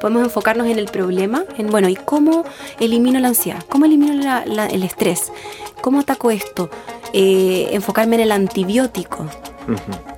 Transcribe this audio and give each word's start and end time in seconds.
Podemos 0.00 0.24
enfocarnos 0.24 0.66
en 0.66 0.78
el 0.78 0.86
problema, 0.86 1.44
en, 1.56 1.68
bueno, 1.68 1.88
¿y 1.88 1.94
cómo 1.94 2.44
elimino 2.80 3.20
la 3.20 3.28
ansiedad? 3.28 3.62
¿Cómo 3.68 3.84
elimino 3.84 4.42
el 4.44 4.82
estrés? 4.82 5.32
¿Cómo 5.80 6.00
ataco 6.00 6.30
esto? 6.30 6.70
Eh, 7.12 7.68
enfocarme 7.72 8.16
en 8.16 8.22
el 8.22 8.32
antibiótico. 8.32 9.26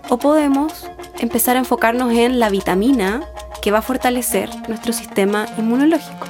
O 0.09 0.19
podemos 0.19 0.89
empezar 1.19 1.57
a 1.57 1.59
enfocarnos 1.59 2.13
en 2.13 2.39
la 2.41 2.49
vitamina 2.49 3.23
que 3.61 3.71
va 3.71 3.79
a 3.79 3.83
fortalecer 3.83 4.51
nuestro 4.69 4.93
sistema 4.93 5.47
inmunológico. 5.59 6.27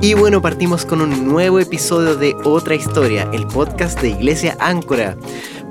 Y 0.00 0.14
bueno, 0.14 0.40
partimos 0.40 0.86
con 0.86 1.00
un 1.00 1.26
nuevo 1.26 1.58
episodio 1.58 2.14
de 2.14 2.36
Otra 2.44 2.76
Historia, 2.76 3.28
el 3.32 3.46
podcast 3.48 4.00
de 4.00 4.10
Iglesia 4.10 4.56
Áncora. 4.60 5.16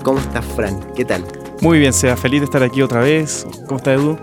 ¿Cómo 0.06 0.20
estás, 0.20 0.46
Fran? 0.46 0.80
¿Qué 0.96 1.04
tal? 1.04 1.26
Muy 1.62 1.80
bien, 1.80 1.92
sea 1.92 2.16
feliz 2.16 2.42
de 2.42 2.46
estar 2.46 2.62
aquí 2.62 2.84
otra 2.84 3.00
vez. 3.00 3.44
¿Cómo 3.66 3.78
está 3.78 3.92
Edu? 3.92 4.20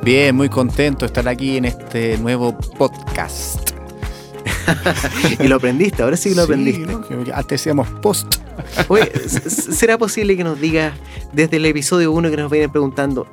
Bien, 0.00 0.32
muy 0.32 0.48
contento 0.48 1.00
de 1.00 1.06
estar 1.06 1.26
aquí 1.26 1.56
en 1.56 1.64
este 1.64 2.16
nuevo 2.18 2.56
podcast. 2.56 3.70
y 5.40 5.48
lo 5.48 5.56
aprendiste, 5.56 6.04
ahora 6.04 6.16
sí 6.16 6.28
que 6.28 6.36
lo 6.36 6.42
aprendiste. 6.42 6.86
Antes 7.32 7.48
decíamos 7.48 7.88
post. 8.00 8.43
Oye, 8.88 9.10
¿será 9.28 9.98
posible 9.98 10.36
que 10.36 10.44
nos 10.44 10.60
digas 10.60 10.94
desde 11.32 11.56
el 11.56 11.66
episodio 11.66 12.12
1 12.12 12.30
que 12.30 12.36
nos 12.36 12.50
vienen 12.50 12.70
preguntando, 12.70 13.26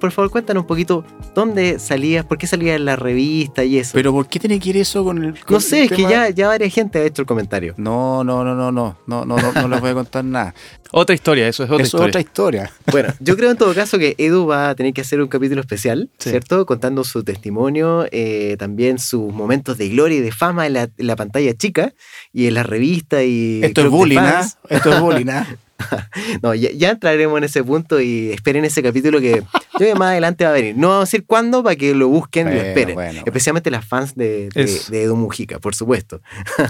por 0.00 0.12
favor 0.12 0.30
cuéntanos 0.30 0.62
un 0.62 0.66
poquito 0.66 1.04
dónde 1.34 1.78
salías, 1.78 2.24
por 2.24 2.38
qué 2.38 2.46
salías 2.46 2.76
en 2.76 2.84
la 2.84 2.96
revista 2.96 3.64
y 3.64 3.78
eso? 3.78 3.92
Pero 3.94 4.12
¿por 4.12 4.28
qué 4.28 4.38
tiene 4.38 4.58
que 4.60 4.70
ir 4.70 4.76
eso 4.76 5.04
con 5.04 5.22
el... 5.22 5.34
no 5.48 5.60
sé, 5.60 5.84
es 5.84 5.92
que 5.92 6.02
ya, 6.02 6.30
ya 6.30 6.48
varias 6.48 6.72
gente 6.72 6.98
ha 6.98 7.04
hecho 7.04 7.22
el 7.22 7.26
comentario. 7.26 7.74
No, 7.76 8.24
no, 8.24 8.44
no, 8.44 8.54
no, 8.54 8.72
no, 8.72 8.96
no, 9.06 9.24
no, 9.24 9.36
no, 9.36 9.52
no 9.52 9.68
les 9.68 9.80
voy 9.80 9.90
a 9.90 9.94
contar 9.94 10.24
nada. 10.24 10.54
Otra 10.92 11.14
historia, 11.14 11.48
eso 11.48 11.64
es 11.64 11.70
otra 11.70 11.84
historia. 11.84 12.04
Es 12.04 12.08
otra 12.08 12.20
historia. 12.20 12.72
Bueno, 12.90 13.12
yo 13.20 13.36
creo 13.36 13.50
en 13.50 13.56
todo 13.56 13.74
caso 13.74 13.98
que 13.98 14.14
Edu 14.18 14.46
va 14.46 14.70
a 14.70 14.74
tener 14.74 14.92
que 14.92 15.00
hacer 15.00 15.20
un 15.20 15.28
capítulo 15.28 15.60
especial, 15.60 16.08
¿cierto? 16.18 16.64
Contando 16.66 17.04
su 17.04 17.24
testimonio, 17.24 18.06
eh, 18.12 18.56
también 18.58 18.98
sus 18.98 19.32
momentos 19.32 19.78
de 19.78 19.88
gloria 19.88 20.18
y 20.18 20.20
de 20.20 20.32
fama 20.32 20.66
en 20.66 20.74
la, 20.74 21.16
pantalla 21.16 21.54
chica 21.54 21.92
y 22.32 22.46
en 22.46 22.54
la 22.54 22.62
revista 22.62 23.22
y... 23.22 23.60
Esto 23.62 23.82
es 23.82 23.88
bullying, 23.88 24.18
¿ah? 24.18 24.46
Esto 24.68 24.92
es 24.92 25.00
bullying, 25.00 25.28
¿ah? 25.28 25.46
no, 26.42 26.54
ya, 26.54 26.90
entraremos 26.90 27.38
en 27.38 27.44
ese 27.44 27.62
punto 27.62 28.00
y 28.00 28.30
esperen 28.30 28.64
ese 28.64 28.82
capítulo 28.82 29.20
que 29.20 29.42
yo 29.78 29.96
más 29.96 30.10
adelante 30.10 30.44
va 30.44 30.50
a 30.50 30.54
venir. 30.54 30.76
No 30.76 30.88
vamos 30.88 31.02
a 31.02 31.06
decir 31.06 31.24
cuándo 31.26 31.62
para 31.62 31.76
que 31.76 31.94
lo 31.94 32.08
busquen 32.08 32.48
y 32.48 32.54
lo 32.54 32.60
esperen. 32.60 32.98
Especialmente 33.24 33.70
las 33.70 33.84
fans 33.84 34.14
de, 34.14 34.48
Edu 34.90 35.16
Mujica, 35.16 35.58
por 35.58 35.74
supuesto. 35.74 36.20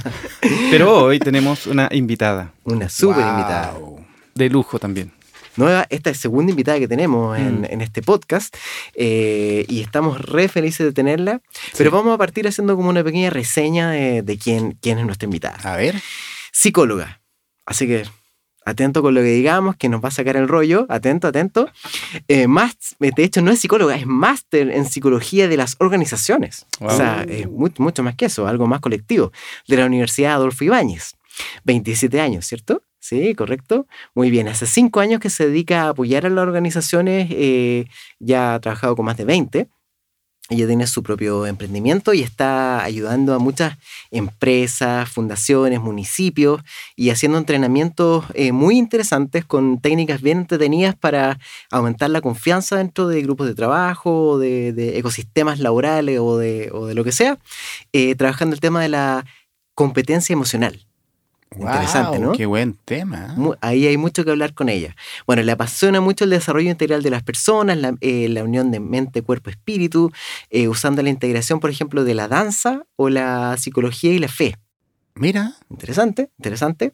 Pero 0.70 1.04
hoy 1.04 1.18
tenemos 1.18 1.66
una 1.66 1.88
invitada. 1.92 2.52
Una 2.64 2.88
súper 2.88 3.26
invitada. 3.26 3.74
De 4.34 4.50
lujo 4.50 4.78
también. 4.78 5.12
Nueva, 5.56 5.86
esta 5.88 6.10
es 6.10 6.18
segunda 6.18 6.50
invitada 6.50 6.78
que 6.78 6.88
tenemos 6.88 7.38
en, 7.38 7.62
mm. 7.62 7.80
este 7.80 8.02
podcast 8.02 8.54
eh, 8.94 9.64
y 9.68 9.80
estamos 9.80 10.20
re 10.20 10.48
felices 10.48 10.86
de 10.86 10.92
tenerla. 10.92 11.40
Pero 11.78 11.90
vamos 11.90 12.14
a 12.14 12.18
partir 12.18 12.46
haciendo 12.46 12.76
como 12.76 12.90
una 12.90 13.02
pequeña 13.02 13.30
reseña 13.30 13.90
de, 13.90 14.38
quién, 14.42 14.76
quién 14.82 14.98
es 14.98 15.06
nuestra 15.06 15.24
invitada. 15.24 15.56
A 15.62 15.76
ver. 15.76 15.94
Psicóloga. 16.52 17.20
Así 17.66 17.86
que 17.86 18.04
atento 18.66 19.00
con 19.00 19.14
lo 19.14 19.20
que 19.20 19.28
digamos, 19.28 19.76
que 19.76 19.88
nos 19.88 20.04
va 20.04 20.08
a 20.08 20.10
sacar 20.10 20.36
el 20.36 20.48
rollo, 20.48 20.86
atento, 20.88 21.28
atento. 21.28 21.70
Eh, 22.28 22.48
más, 22.48 22.76
de 22.98 23.12
hecho, 23.22 23.40
no 23.40 23.52
es 23.52 23.60
psicóloga, 23.60 23.94
es 23.94 24.06
máster 24.06 24.70
en 24.70 24.86
psicología 24.86 25.48
de 25.48 25.56
las 25.56 25.76
organizaciones. 25.78 26.66
O 26.80 26.90
sea, 26.90 27.24
es 27.28 27.48
mucho, 27.48 28.02
más 28.02 28.16
que 28.16 28.26
eso, 28.26 28.46
algo 28.48 28.66
más 28.66 28.80
colectivo, 28.80 29.32
de 29.68 29.76
la 29.76 29.86
Universidad 29.86 30.34
Adolfo 30.34 30.64
Ibáñez. 30.64 31.14
27 31.64 32.20
años, 32.20 32.46
¿cierto? 32.46 32.82
Sí, 32.98 33.34
correcto. 33.36 33.86
Muy 34.14 34.30
bien, 34.30 34.48
hace 34.48 34.66
cinco 34.66 34.98
años 34.98 35.20
que 35.20 35.30
se 35.30 35.46
dedica 35.46 35.84
a 35.84 35.88
apoyar 35.90 36.26
a 36.26 36.30
las 36.30 36.42
organizaciones, 36.42 37.28
eh, 37.30 37.86
ya 38.18 38.54
ha 38.54 38.60
trabajado 38.60 38.96
con 38.96 39.04
más 39.04 39.16
de 39.16 39.26
20. 39.26 39.68
Ella 40.48 40.66
tiene 40.68 40.86
su 40.86 41.02
propio 41.02 41.44
emprendimiento 41.44 42.14
y 42.14 42.22
está 42.22 42.84
ayudando 42.84 43.34
a 43.34 43.40
muchas 43.40 43.76
empresas, 44.12 45.08
fundaciones, 45.08 45.80
municipios 45.80 46.62
y 46.94 47.10
haciendo 47.10 47.38
entrenamientos 47.38 48.24
eh, 48.34 48.52
muy 48.52 48.78
interesantes 48.78 49.44
con 49.44 49.80
técnicas 49.80 50.22
bien 50.22 50.38
entretenidas 50.38 50.94
para 50.94 51.40
aumentar 51.72 52.10
la 52.10 52.20
confianza 52.20 52.76
dentro 52.76 53.08
de 53.08 53.22
grupos 53.22 53.48
de 53.48 53.54
trabajo, 53.54 54.38
de, 54.38 54.72
de 54.72 54.98
ecosistemas 54.98 55.58
laborales 55.58 56.20
o 56.20 56.38
de, 56.38 56.70
o 56.72 56.86
de, 56.86 56.94
lo 56.94 57.02
que 57.02 57.12
sea, 57.12 57.38
eh, 57.92 58.14
trabajando 58.14 58.54
el 58.54 58.60
tema 58.60 58.80
de 58.82 58.90
la 58.90 59.26
competencia 59.74 60.32
emocional. 60.32 60.86
Interesante, 61.54 62.18
¿no? 62.18 62.32
Qué 62.32 62.46
buen 62.46 62.74
tema. 62.84 63.34
Ahí 63.60 63.86
hay 63.86 63.96
mucho 63.96 64.24
que 64.24 64.30
hablar 64.30 64.52
con 64.54 64.68
ella. 64.68 64.96
Bueno, 65.26 65.42
le 65.42 65.52
apasiona 65.52 66.00
mucho 66.00 66.24
el 66.24 66.30
desarrollo 66.30 66.70
integral 66.70 67.02
de 67.02 67.10
las 67.10 67.22
personas, 67.22 67.78
la, 67.78 67.94
eh, 68.00 68.42
unión 68.42 68.70
de 68.70 68.80
mente, 68.80 69.22
cuerpo, 69.22 69.50
espíritu, 69.50 70.12
eh, 70.50 70.68
usando 70.68 71.02
la 71.02 71.10
integración, 71.10 71.60
por 71.60 71.70
ejemplo, 71.70 72.04
de 72.04 72.14
la 72.14 72.28
danza 72.28 72.82
o 72.96 73.08
la 73.08 73.56
psicología 73.58 74.12
y 74.12 74.18
la 74.18 74.28
fe. 74.28 74.56
Mira. 75.14 75.54
Interesante, 75.70 76.30
interesante. 76.36 76.92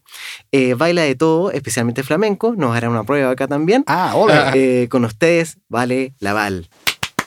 Eh, 0.53 0.75
baila 0.75 1.03
de 1.03 1.17
todo, 1.17 1.51
especialmente 1.51 2.05
flamenco. 2.05 2.55
Nos 2.57 2.77
hará 2.77 2.89
una 2.89 3.03
prueba 3.03 3.31
acá 3.31 3.49
también. 3.49 3.83
Ah, 3.89 4.13
hola. 4.15 4.55
con 4.89 5.05
ustedes, 5.05 5.59
Vale 5.69 6.15
Laval. 6.21 6.69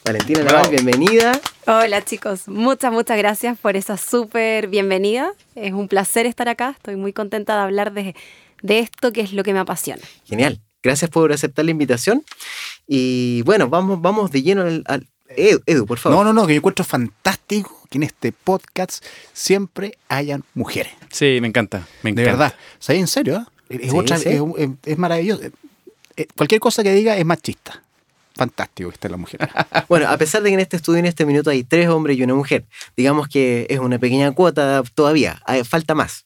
Valentina 0.06 0.44
Laval, 0.44 0.70
bienvenida. 0.70 1.34
Hola 1.68 2.04
chicos, 2.06 2.48
muchas, 2.48 2.92
muchas 2.92 3.18
gracias 3.18 3.58
por 3.58 3.76
esa 3.76 3.98
súper 3.98 4.68
bienvenida. 4.68 5.34
Es 5.56 5.74
un 5.74 5.88
placer 5.88 6.28
estar 6.28 6.48
acá, 6.48 6.76
estoy 6.78 6.96
muy 6.96 7.12
contenta 7.12 7.56
de 7.56 7.62
hablar 7.62 7.92
de, 7.92 8.14
esto 8.62 9.12
que 9.12 9.22
es 9.22 9.34
lo 9.34 9.44
que 9.44 9.52
me 9.52 9.58
apasiona. 9.58 10.04
Genial, 10.26 10.62
gracias 10.84 11.10
por 11.10 11.34
aceptar 11.34 11.66
la 11.66 11.72
invitación. 11.72 12.24
Y 12.86 13.42
bueno, 13.44 13.68
vamos, 13.68 14.00
vamos 14.00 14.30
de 14.30 14.44
lleno 14.44 14.62
al, 14.62 15.08
Edu, 15.28 15.88
por 15.88 15.98
favor. 15.98 16.20
No, 16.20 16.24
no, 16.24 16.40
no, 16.40 16.46
que 16.46 16.54
yo 16.54 16.60
encuentro 16.60 16.86
fantástico 16.86 17.82
que 17.90 17.98
en 17.98 18.04
este 18.04 18.32
podcast 18.32 19.04
siempre 19.34 19.98
hayan 20.08 20.44
mujeres. 20.54 20.94
Sí, 21.10 21.40
me 21.42 21.48
encanta, 21.48 21.88
me 22.04 22.12
encanta. 22.12 22.30
De 22.30 22.38
verdad. 22.38 22.56
O 22.88 22.92
en 22.92 23.08
serio, 23.08 23.44
¿eh? 23.70 23.80
es, 23.82 24.72
es, 24.86 24.98
maravilloso. 25.00 25.42
Eh, 26.16 26.28
cualquier 26.38 26.62
cosa 26.62 26.84
que 26.84 26.94
diga 26.94 27.18
es 27.18 27.26
machista 27.26 27.85
fantástico 28.36 28.90
que 28.90 28.96
esté 28.96 29.10
la 29.10 29.18
mujer. 29.18 29.40
bueno, 29.90 30.08
a 30.08 30.18
pesar 30.18 30.44
de 30.44 30.50
que 30.50 30.54
en 30.56 30.60
este 30.60 30.78
estudio, 30.78 31.00
en 31.00 31.06
este 31.06 31.26
minuto, 31.26 31.50
hay 31.50 31.64
tres 31.64 31.90
hombres 31.90 32.18
y 32.18 32.24
una 32.24 32.36
mujer, 32.36 32.66
digamos 32.96 33.28
que 33.28 33.68
es 33.70 33.80
una 33.80 34.00
pequeña 34.00 34.32
cuota 34.32 34.84
todavía, 34.94 35.42
falta 35.64 35.96
más. 35.96 36.26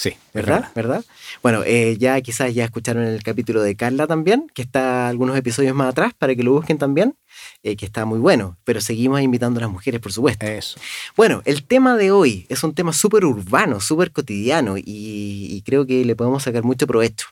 Sí. 0.00 0.14
¿Verdad? 0.32 0.70
¿Verdad? 0.74 1.04
Bueno, 1.42 1.62
eh, 1.66 1.96
ya 1.98 2.18
quizás 2.22 2.54
ya 2.54 2.64
escucharon 2.64 3.04
el 3.04 3.22
capítulo 3.22 3.60
de 3.60 3.76
Carla 3.76 4.06
también, 4.06 4.50
que 4.54 4.62
está 4.62 5.08
algunos 5.08 5.36
episodios 5.36 5.74
más 5.74 5.90
atrás 5.90 6.14
para 6.16 6.34
que 6.34 6.42
lo 6.42 6.52
busquen 6.52 6.78
también, 6.78 7.16
eh, 7.62 7.76
que 7.76 7.84
está 7.84 8.06
muy 8.06 8.18
bueno, 8.18 8.56
pero 8.64 8.80
seguimos 8.80 9.20
invitando 9.20 9.58
a 9.58 9.62
las 9.62 9.70
mujeres, 9.70 10.00
por 10.00 10.10
supuesto. 10.10 10.46
Eso. 10.46 10.80
Bueno, 11.16 11.42
el 11.44 11.64
tema 11.64 11.96
de 11.96 12.12
hoy 12.12 12.46
es 12.48 12.64
un 12.64 12.74
tema 12.74 12.94
súper 12.94 13.26
urbano, 13.26 13.78
súper 13.80 14.10
cotidiano 14.10 14.76
y 14.78 15.62
creo 15.66 15.84
que 15.84 16.02
le 16.04 16.16
podemos 16.16 16.44
sacar 16.44 16.62
mucho 16.62 16.86
provecho 16.86 17.26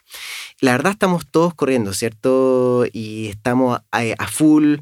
la 0.60 0.72
verdad 0.72 0.92
estamos 0.92 1.26
todos 1.26 1.54
corriendo, 1.54 1.92
¿cierto? 1.92 2.84
Y 2.92 3.28
estamos 3.28 3.80
a, 3.90 4.26
full, 4.26 4.78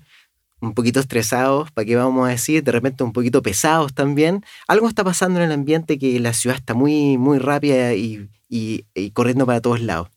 un 0.61 0.75
poquito 0.75 1.01
estresados, 1.01 1.71
¿para 1.71 1.85
qué 1.85 1.97
vamos 1.97 2.27
a 2.27 2.31
decir? 2.31 2.65
De 2.65 2.73
repente 2.73 3.05
un 3.05 3.13
poquito 3.13 3.43
pesados 3.43 3.95
también. 3.95 4.45
Algo 4.69 4.89
está 4.89 5.05
pasando 5.05 5.39
en 5.39 5.47
el 5.47 5.53
ambiente 5.53 5.99
que 5.99 6.19
la 6.21 6.33
ciudad 6.33 6.57
está 6.57 6.75
muy, 6.75 7.19
muy 7.19 7.39
rápida 7.39 7.95
y, 7.95 8.29
corriendo 9.13 9.45
para 9.45 9.61
todos 9.61 9.81
lados. 9.81 10.09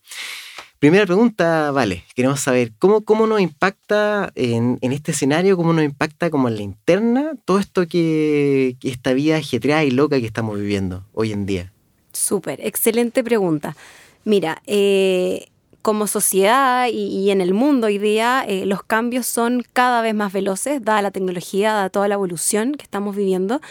Primera 0.78 1.04
pregunta, 1.04 1.72
vale, 1.72 2.04
queremos 2.14 2.40
saber 2.40 2.72
cómo, 2.78 3.02
cómo 3.02 3.26
nos 3.26 3.42
impacta 3.42 4.32
en, 4.34 4.78
este 4.80 5.12
escenario, 5.12 5.58
cómo 5.58 5.74
nos 5.74 5.84
impacta 5.84 6.30
como 6.30 6.48
en 6.48 6.56
la 6.56 6.62
interna 6.62 7.32
todo 7.44 7.58
esto 7.58 7.86
que, 7.86 8.76
que 8.80 8.88
esta 8.88 9.12
vida 9.12 9.36
ajetreada 9.36 9.84
y 9.84 9.90
loca 9.90 10.18
que 10.18 10.26
estamos 10.26 10.58
viviendo 10.58 11.04
hoy 11.12 11.32
en 11.32 11.44
día. 11.44 11.70
Súper, 12.14 12.60
excelente 12.62 13.22
pregunta. 13.22 13.76
Mira, 14.24 14.62
eh, 14.66 15.46
como 15.82 16.06
sociedad 16.06 16.88
y, 16.92 17.30
en 17.30 17.40
el 17.40 17.54
mundo 17.54 17.86
hoy 17.86 17.96
día, 17.96 18.44
eh, 18.46 18.66
los 18.66 18.82
cambios 18.82 19.26
son 19.26 19.64
cada 19.72 20.02
vez 20.02 20.14
más 20.14 20.30
veloces, 20.32 20.84
dada 20.84 21.00
la 21.00 21.10
tecnología, 21.10 21.72
dada 21.72 21.88
toda 21.88 22.06
la 22.06 22.14
evolución 22.14 22.74
que 22.74 22.82
estamos 22.82 23.16
viviendo. 23.16 23.62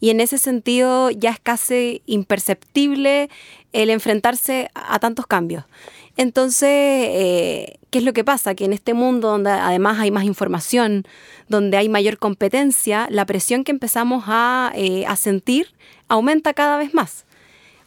Y 0.00 0.08
en 0.10 0.20
ese 0.20 0.38
sentido 0.38 1.10
ya 1.10 1.30
es 1.30 1.40
casi 1.40 2.02
imperceptible 2.06 3.28
el 3.72 3.90
enfrentarse 3.90 4.70
a, 4.74 4.98
tantos 4.98 5.26
cambios. 5.26 5.64
Entonces, 6.16 6.68
eh, 6.70 7.78
¿qué 7.90 7.98
es 7.98 8.04
lo 8.04 8.14
que 8.14 8.24
pasa? 8.24 8.54
Que 8.54 8.64
en 8.64 8.72
este 8.72 8.94
mundo 8.94 9.28
donde 9.28 9.50
además 9.50 9.98
hay 9.98 10.10
más 10.10 10.24
información, 10.24 11.04
donde 11.48 11.76
hay 11.76 11.90
mayor 11.90 12.18
competencia, 12.18 13.08
la 13.10 13.26
presión 13.26 13.62
que 13.62 13.72
empezamos 13.72 14.24
a, 14.26 14.72
a 15.06 15.16
sentir 15.16 15.68
aumenta 16.08 16.54
cada 16.54 16.78
vez 16.78 16.94
más. 16.94 17.26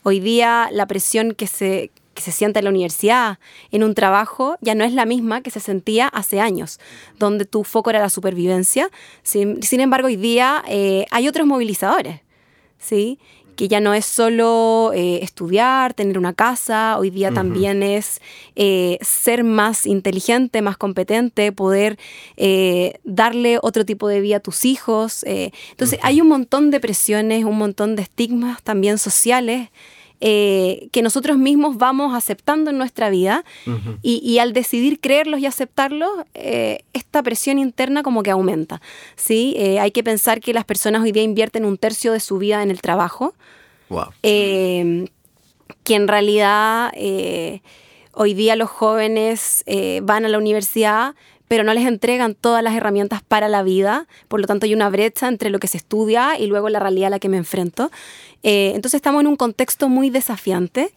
Hoy 0.03 0.19
día 0.19 0.69
la 0.71 0.85
presión 0.87 1.33
que 1.33 1.47
se, 1.47 1.91
que 2.21 2.31
se 2.31 2.37
siente 2.37 2.59
en 2.59 2.65
la 2.65 2.71
universidad, 2.71 3.39
en 3.71 3.83
un 3.83 3.95
trabajo, 3.95 4.57
ya 4.61 4.75
no 4.75 4.83
es 4.83 4.93
la 4.93 5.05
misma 5.05 5.41
que 5.41 5.49
se 5.49 5.59
sentía 5.59 6.07
hace 6.07 6.39
años, 6.39 6.79
donde 7.17 7.45
tu 7.45 7.63
foco 7.63 7.89
era 7.89 7.99
la 7.99 8.09
supervivencia. 8.09 8.89
Sin, 9.23 9.59
embargo, 9.79 10.07
hoy 10.07 10.17
día 10.17 10.63
eh, 10.67 11.05
hay 11.09 11.27
otros 11.27 11.47
movilizadores, 11.47 12.21
¿sí? 12.77 13.17
que 13.55 13.67
ya 13.67 13.79
no 13.79 13.93
es 13.93 14.05
solo 14.05 14.91
eh, 14.93 15.19
estudiar, 15.21 15.93
tener 15.93 16.17
una 16.17 16.33
casa, 16.33 16.97
hoy 16.97 17.09
día 17.09 17.31
también 17.31 17.83
es 17.83 18.21
eh, 18.55 18.97
ser 19.01 19.43
más 19.43 19.85
inteligente, 19.85 20.61
más 20.61 20.77
competente, 20.77 21.51
poder 21.51 21.99
eh, 22.37 22.99
darle 23.03 23.59
otro 23.61 23.85
tipo 23.85 24.07
de 24.07 24.21
vida 24.21 24.37
a 24.37 24.39
tus 24.39 24.65
hijos. 24.65 25.23
entonces 25.25 25.99
hay 26.01 26.21
un 26.21 26.27
montón 26.27 26.71
de 26.71 26.79
presiones, 26.79 27.43
un 27.43 27.57
montón 27.57 27.95
de 27.95 28.03
estigmas 28.03 28.63
también 28.63 28.97
sociales 28.97 29.69
eh, 30.23 30.87
que 30.91 31.01
nosotros 31.01 31.39
mismos 31.39 31.77
vamos 31.77 32.13
aceptando 32.13 32.69
en 32.69 32.77
nuestra 32.77 33.09
vida 33.09 33.43
y, 34.03 34.37
al 34.37 34.53
decidir 34.53 34.99
creerlos 34.99 35.39
y 35.39 35.47
aceptarlos, 35.47 36.11
eh, 36.35 36.83
esta 36.93 37.23
presión 37.23 37.57
interna 37.57 38.03
como 38.03 38.21
que 38.21 38.29
aumenta. 38.29 38.81
¿sí? 39.15 39.55
Eh, 39.57 39.79
hay 39.79 39.89
que 39.89 40.03
pensar 40.03 40.39
que 40.39 40.53
las 40.53 40.63
personas 40.63 41.01
hoy 41.01 41.11
día 41.11 41.23
invierten 41.23 41.65
un 41.65 41.77
tercio 41.77 42.13
de 42.13 42.19
su 42.19 42.37
vida 42.37 42.61
en 42.61 42.69
el 42.69 42.81
trabajo. 42.81 43.33
que 45.83 45.95
en 45.95 46.07
realidad 46.07 46.91
hoy 48.13 48.33
día 48.35 48.55
los 48.55 48.69
jóvenes 48.69 49.65
van 50.03 50.25
a 50.25 50.29
la 50.29 50.37
universidad 50.37 51.15
pero 51.51 51.65
no 51.65 51.73
les 51.73 51.85
entregan 51.85 52.33
todas 52.33 52.63
las 52.63 52.73
herramientas 52.75 53.23
para 53.23 53.49
la 53.49 53.61
vida, 53.61 54.07
por 54.29 54.39
lo 54.39 54.47
tanto 54.47 54.67
hay 54.67 54.73
una 54.73 54.89
brecha 54.89 55.27
entre 55.27 55.49
lo 55.49 55.59
que 55.59 55.67
se 55.67 55.75
estudia 55.75 56.39
y 56.39 56.47
luego 56.47 56.69
la 56.69 56.79
realidad 56.79 57.07
a 57.07 57.09
la 57.09 57.19
que 57.19 57.27
me 57.27 57.35
enfrento. 57.35 57.91
Eh, 58.41 58.71
entonces 58.73 58.99
estamos 58.99 59.19
en 59.19 59.27
un 59.27 59.35
contexto 59.35 59.89
muy 59.89 60.09
desafiante 60.09 60.93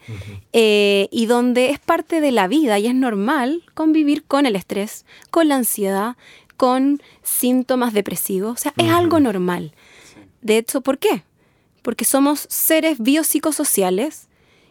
eh, 0.52 1.08
y 1.10 1.26
donde 1.26 1.70
es 1.70 1.80
parte 1.80 2.20
de 2.20 2.30
la 2.30 2.46
vida 2.46 2.78
y 2.78 2.86
es 2.86 2.94
normal 2.94 3.64
convivir 3.74 4.22
con 4.22 4.46
el 4.46 4.54
estrés, 4.54 5.04
con 5.32 5.48
la 5.48 5.56
ansiedad, 5.56 6.16
con 6.56 7.02
síntomas 7.24 7.92
depresivos, 7.92 8.52
o 8.52 8.56
sea, 8.56 8.74
es 8.76 8.92
algo 8.92 9.18
normal. 9.18 9.72
De 10.40 10.56
hecho, 10.56 10.82
¿por 10.82 10.98
qué? 10.98 11.24
Porque 11.82 12.04
somos 12.04 12.46
seres 12.48 13.00
biopsicosociales 13.00 14.28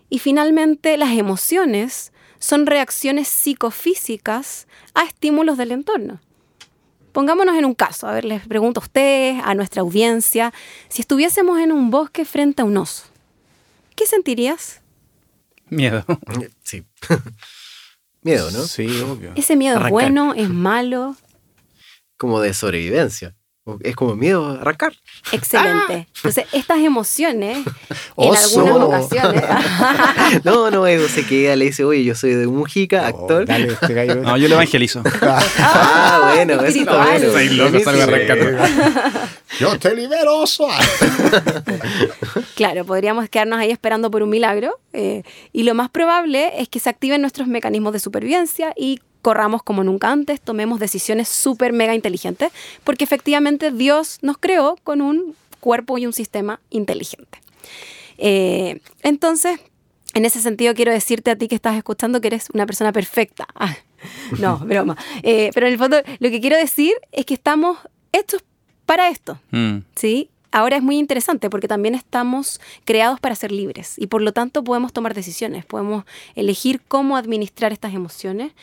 y 0.09 0.19
finalmente 0.19 0.95
las 0.95 1.11
emociones 1.11 2.12
son 2.43 2.65
reacciones 2.65 3.29
psicofísicas 3.29 4.67
a 4.93 5.05
estímulos 5.05 5.57
del 5.57 5.71
entorno. 5.71 6.19
Pongámonos 7.13 7.55
en 7.55 7.63
un 7.63 7.73
caso, 7.73 8.05
a 8.05 8.11
ver, 8.11 8.25
les 8.25 8.45
pregunto 8.45 8.81
a 8.81 8.83
ustedes, 8.83 9.41
a 9.45 9.55
nuestra 9.55 9.81
audiencia, 9.81 10.53
si 10.89 11.01
estuviésemos 11.01 11.57
en 11.59 11.71
un 11.71 11.89
bosque 11.89 12.25
frente 12.25 12.61
a 12.61 12.65
un 12.65 12.75
oso, 12.75 13.05
¿qué 13.95 14.05
sentirías? 14.05 14.81
Miedo. 15.69 16.03
Sí. 16.63 16.83
miedo, 18.21 18.51
¿no? 18.51 18.63
Sí, 18.63 18.87
obvio. 18.99 19.31
¿Ese 19.35 19.55
miedo 19.55 19.81
es 19.81 19.89
bueno, 19.89 20.33
es 20.33 20.49
malo? 20.49 21.15
Como 22.17 22.41
de 22.41 22.53
sobrevivencia. 22.53 23.37
Es 23.79 23.95
como 23.95 24.15
miedo 24.15 24.45
a 24.45 24.59
arrancar. 24.59 24.93
Excelente. 25.31 26.07
Entonces, 26.17 26.45
estas 26.51 26.79
emociones, 26.79 27.65
en 28.17 28.35
algunas 28.35 28.75
ocasiones. 28.75 29.43
no, 30.43 30.69
no, 30.69 30.85
Edo 30.85 31.07
se 31.07 31.25
queda, 31.25 31.55
le 31.55 31.65
dice, 31.65 31.85
oye, 31.85 32.03
yo 32.03 32.13
soy 32.13 32.31
de 32.31 32.45
Mujica, 32.47 33.07
actor. 33.07 33.45
Dale, 33.45 33.67
este 33.67 34.15
no, 34.15 34.35
yo 34.35 34.49
lo 34.49 34.55
evangelizo. 34.55 35.01
ah, 35.21 36.33
bueno, 36.35 36.61
eso 36.61 36.79
está 36.79 37.05
bueno. 37.05 37.31
Soy 37.31 37.49
loco, 37.49 37.79
salgo 37.79 38.03
arrancando. 38.03 38.45
yo 39.59 39.79
te 39.79 39.95
libero, 39.95 40.43
claro, 42.55 42.85
podríamos 42.85 43.29
quedarnos 43.29 43.59
ahí 43.59 43.71
esperando 43.71 44.11
por 44.11 44.23
un 44.23 44.29
milagro. 44.29 44.77
Eh, 44.91 45.23
y 45.53 45.63
lo 45.63 45.73
más 45.73 45.89
probable 45.89 46.51
es 46.61 46.67
que 46.67 46.79
se 46.79 46.89
activen 46.89 47.21
nuestros 47.21 47.47
mecanismos 47.47 47.93
de 47.93 47.99
supervivencia 47.99 48.73
y 48.75 48.99
corramos 49.23 49.63
como 49.63 49.83
nunca 49.83 50.11
antes, 50.11 50.39
tomemos 50.39 50.79
decisiones 50.79 51.29
súper 51.29 51.73
mega 51.73 51.95
inteligentes, 51.95 52.51
porque 52.83 53.05
efectivamente 53.05 53.71
Dios 53.71 54.19
nos 54.21 54.37
creó 54.37 54.77
con 54.83 55.01
un 55.01 55.35
cuerpo 55.59 55.97
y 55.97 56.05
un 56.05 56.13
sistema 56.13 56.59
inteligente. 56.69 57.39
Eh, 58.17 58.81
entonces, 59.01 59.59
en 60.13 60.25
ese 60.25 60.41
sentido 60.41 60.75
quiero 60.75 60.91
decirte 60.91 61.31
a 61.31 61.37
ti 61.37 61.47
que 61.47 61.55
estás 61.55 61.75
escuchando 61.77 62.21
que 62.21 62.27
eres 62.27 62.49
una 62.53 62.67
persona 62.67 62.91
perfecta. 62.91 63.47
Ah, 63.55 63.77
no, 64.37 64.57
broma. 64.65 64.97
Eh, 65.21 65.51
pero 65.53 65.65
en 65.65 65.71
el 65.71 65.79
fondo 65.79 65.95
lo 66.19 66.29
que 66.29 66.41
quiero 66.41 66.57
decir 66.57 66.91
es 67.13 67.25
que 67.25 67.33
estamos 67.33 67.77
hechos 68.11 68.43
para 68.85 69.07
esto. 69.07 69.39
Mm. 69.51 69.77
¿Sí? 69.95 70.29
ahora 70.53 70.77
es 70.77 70.83
muy 70.83 70.97
interesante 70.97 71.49
porque 71.49 71.67
también 71.67 71.95
estamos 71.95 72.61
creados 72.85 73.19
para 73.19 73.35
ser 73.35 73.51
libres 73.51 73.95
y 73.97 74.07
por 74.07 74.21
lo 74.21 74.31
tanto 74.31 74.63
podemos 74.63 74.93
tomar 74.93 75.13
decisiones, 75.13 75.65
podemos 75.65 76.05
elegir 76.35 76.79
cómo 76.87 77.17
administrar 77.17 77.73
estas 77.73 77.93
emociones. 77.93 78.53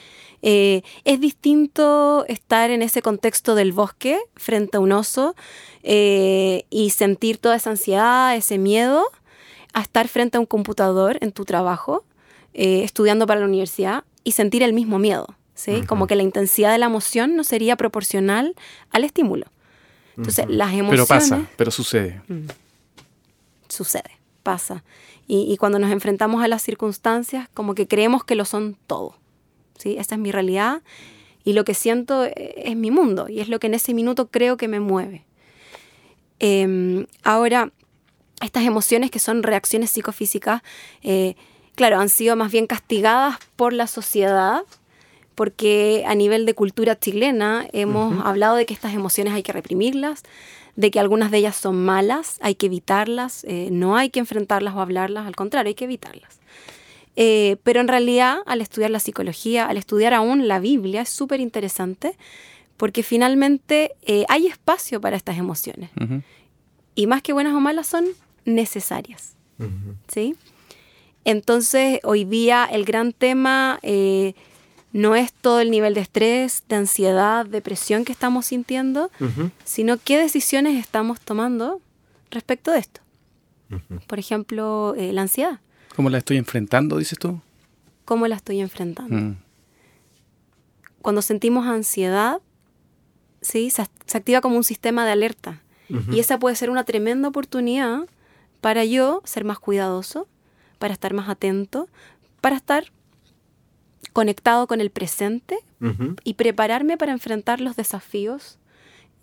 Eh, 0.42 0.82
es 1.04 1.20
distinto 1.20 2.24
estar 2.26 2.70
en 2.70 2.82
ese 2.82 3.02
contexto 3.02 3.54
del 3.54 3.72
bosque 3.72 4.18
frente 4.36 4.78
a 4.78 4.80
un 4.80 4.92
oso 4.92 5.34
eh, 5.82 6.64
y 6.70 6.90
sentir 6.90 7.38
toda 7.38 7.56
esa 7.56 7.70
ansiedad, 7.70 8.34
ese 8.34 8.58
miedo, 8.58 9.04
a 9.72 9.82
estar 9.82 10.08
frente 10.08 10.38
a 10.38 10.40
un 10.40 10.46
computador 10.46 11.18
en 11.20 11.32
tu 11.32 11.44
trabajo, 11.44 12.04
eh, 12.54 12.82
estudiando 12.82 13.26
para 13.26 13.40
la 13.40 13.46
universidad 13.46 14.04
y 14.24 14.32
sentir 14.32 14.62
el 14.62 14.72
mismo 14.72 14.98
miedo. 14.98 15.34
¿sí? 15.54 15.82
Como 15.86 16.06
que 16.06 16.16
la 16.16 16.22
intensidad 16.22 16.72
de 16.72 16.78
la 16.78 16.86
emoción 16.86 17.36
no 17.36 17.44
sería 17.44 17.76
proporcional 17.76 18.54
al 18.90 19.04
estímulo. 19.04 19.46
Entonces, 20.16 20.46
las 20.48 20.72
emociones... 20.72 20.90
Pero 20.90 21.06
pasa, 21.06 21.46
pero 21.56 21.70
sucede. 21.70 22.20
Mm. 22.28 22.46
sucede, 23.68 24.18
pasa. 24.42 24.84
Y, 25.32 25.56
cuando 25.58 25.78
nos 25.78 25.92
enfrentamos 25.92 26.42
a 26.42 26.48
las 26.48 26.60
circunstancias, 26.60 27.48
como 27.54 27.76
que 27.76 27.86
creemos 27.86 28.24
que 28.24 28.34
lo 28.34 28.44
son 28.44 28.76
todo. 28.88 29.14
¿Sí? 29.80 29.96
Esa 29.98 30.14
es 30.14 30.20
mi 30.20 30.30
realidad 30.32 30.82
y 31.44 31.52
lo 31.52 31.64
que 31.64 31.74
siento 31.74 32.24
eh, 32.24 32.54
es 32.56 32.76
mi 32.76 32.90
mundo 32.90 33.28
y 33.28 33.40
es 33.40 33.48
lo 33.48 33.58
que 33.58 33.66
en 33.66 33.74
ese 33.74 33.94
minuto 33.94 34.28
creo 34.30 34.56
que 34.56 34.68
me 34.68 34.80
mueve. 34.80 35.24
Em, 36.38 37.06
ahora, 37.22 37.72
estas 38.40 38.64
emociones 38.64 39.10
que 39.10 39.18
son 39.18 39.42
reacciones 39.42 39.90
psicofísicas, 39.90 40.62
eh, 41.02 41.34
claro, 41.74 41.98
han 41.98 42.08
sido 42.08 42.36
más 42.36 42.52
bien 42.52 42.66
castigadas 42.66 43.38
por 43.56 43.72
la 43.72 43.86
sociedad 43.86 44.62
porque 45.34 46.04
a 46.06 46.14
nivel 46.14 46.44
de 46.44 46.54
cultura 46.54 46.98
chilena 46.98 47.66
hemos 47.72 48.24
hablado 48.26 48.56
de 48.56 48.66
que 48.66 48.74
estas 48.74 48.92
emociones 48.92 49.32
hay 49.32 49.42
que 49.42 49.52
reprimirlas, 49.52 50.22
de 50.76 50.90
que 50.90 51.00
algunas 51.00 51.30
de 51.30 51.38
ellas 51.38 51.56
son 51.56 51.82
malas, 51.82 52.38
hay 52.42 52.54
que 52.54 52.66
evitarlas, 52.66 53.44
eh, 53.44 53.68
no 53.72 53.96
hay 53.96 54.10
que 54.10 54.20
enfrentarlas 54.20 54.74
o 54.74 54.80
hablarlas, 54.80 55.26
al 55.26 55.36
contrario, 55.36 55.68
hay 55.68 55.74
que 55.74 55.84
evitarlas. 55.84 56.40
Eh, 57.16 57.56
pero 57.62 57.80
en 57.80 57.88
realidad, 57.88 58.38
al 58.46 58.60
estudiar 58.60 58.90
la 58.90 59.00
psicología, 59.00 59.66
al 59.66 59.76
estudiar 59.76 60.14
aún 60.14 60.48
la 60.48 60.60
Biblia, 60.60 61.02
es 61.02 61.08
súper 61.08 61.40
interesante 61.40 62.16
porque 62.76 63.02
finalmente 63.02 63.92
eh, 64.02 64.24
hay 64.28 64.46
espacio 64.46 65.00
para 65.00 65.16
estas 65.16 65.36
emociones. 65.36 65.90
Y 66.94 67.06
más 67.06 67.22
que 67.22 67.32
buenas 67.32 67.52
o 67.54 67.60
malas, 67.60 67.86
son 67.86 68.06
necesarias. 68.44 69.36
¿Sí? 70.08 70.34
Entonces, 71.24 72.00
hoy 72.04 72.24
día 72.24 72.66
el 72.70 72.86
gran 72.86 73.12
tema 73.12 73.78
no 74.92 75.14
es 75.14 75.32
todo 75.32 75.60
el 75.60 75.70
nivel 75.70 75.94
de 75.94 76.00
estrés, 76.00 76.64
de 76.68 76.76
ansiedad, 76.76 77.46
depresión 77.46 78.04
que 78.04 78.12
estamos 78.12 78.46
sintiendo, 78.46 79.10
sino 79.64 79.98
qué 79.98 80.18
decisiones 80.18 80.78
estamos 80.78 81.20
tomando 81.20 81.80
respecto 82.30 82.72
de 82.72 82.78
esto. 82.78 83.00
Por 84.06 84.18
ejemplo, 84.18 84.94
eh, 84.96 85.12
la 85.12 85.22
ansiedad. 85.22 85.60
¿Cómo 85.94 86.10
la 86.10 86.18
estoy 86.18 86.36
enfrentando, 86.36 86.98
dices 86.98 87.18
tú? 87.18 87.40
¿Cómo 88.04 88.26
la 88.26 88.36
estoy 88.36 88.60
enfrentando? 88.60 89.16
Mm. 89.16 89.36
Cuando 91.02 91.22
sentimos 91.22 91.66
ansiedad, 91.66 92.40
¿sí? 93.40 93.70
Se, 93.70 93.82
activa 93.82 94.40
como 94.40 94.56
un 94.56 94.64
sistema 94.64 95.04
de 95.04 95.12
alerta. 95.12 95.62
Y 96.12 96.20
esa 96.20 96.38
puede 96.38 96.54
ser 96.54 96.70
una 96.70 96.84
tremenda 96.84 97.26
oportunidad 97.26 98.06
para 98.60 98.84
yo 98.84 99.22
ser 99.24 99.44
más 99.44 99.58
cuidadoso, 99.58 100.28
para 100.78 100.94
estar 100.94 101.14
más 101.14 101.28
atento, 101.28 101.88
para 102.40 102.54
estar 102.54 102.92
conectado 104.12 104.68
con 104.68 104.80
el 104.80 104.90
presente 104.90 105.58
y 106.22 106.34
prepararme 106.34 106.96
para 106.96 107.10
enfrentar 107.10 107.60
los 107.60 107.74
desafíos 107.74 108.58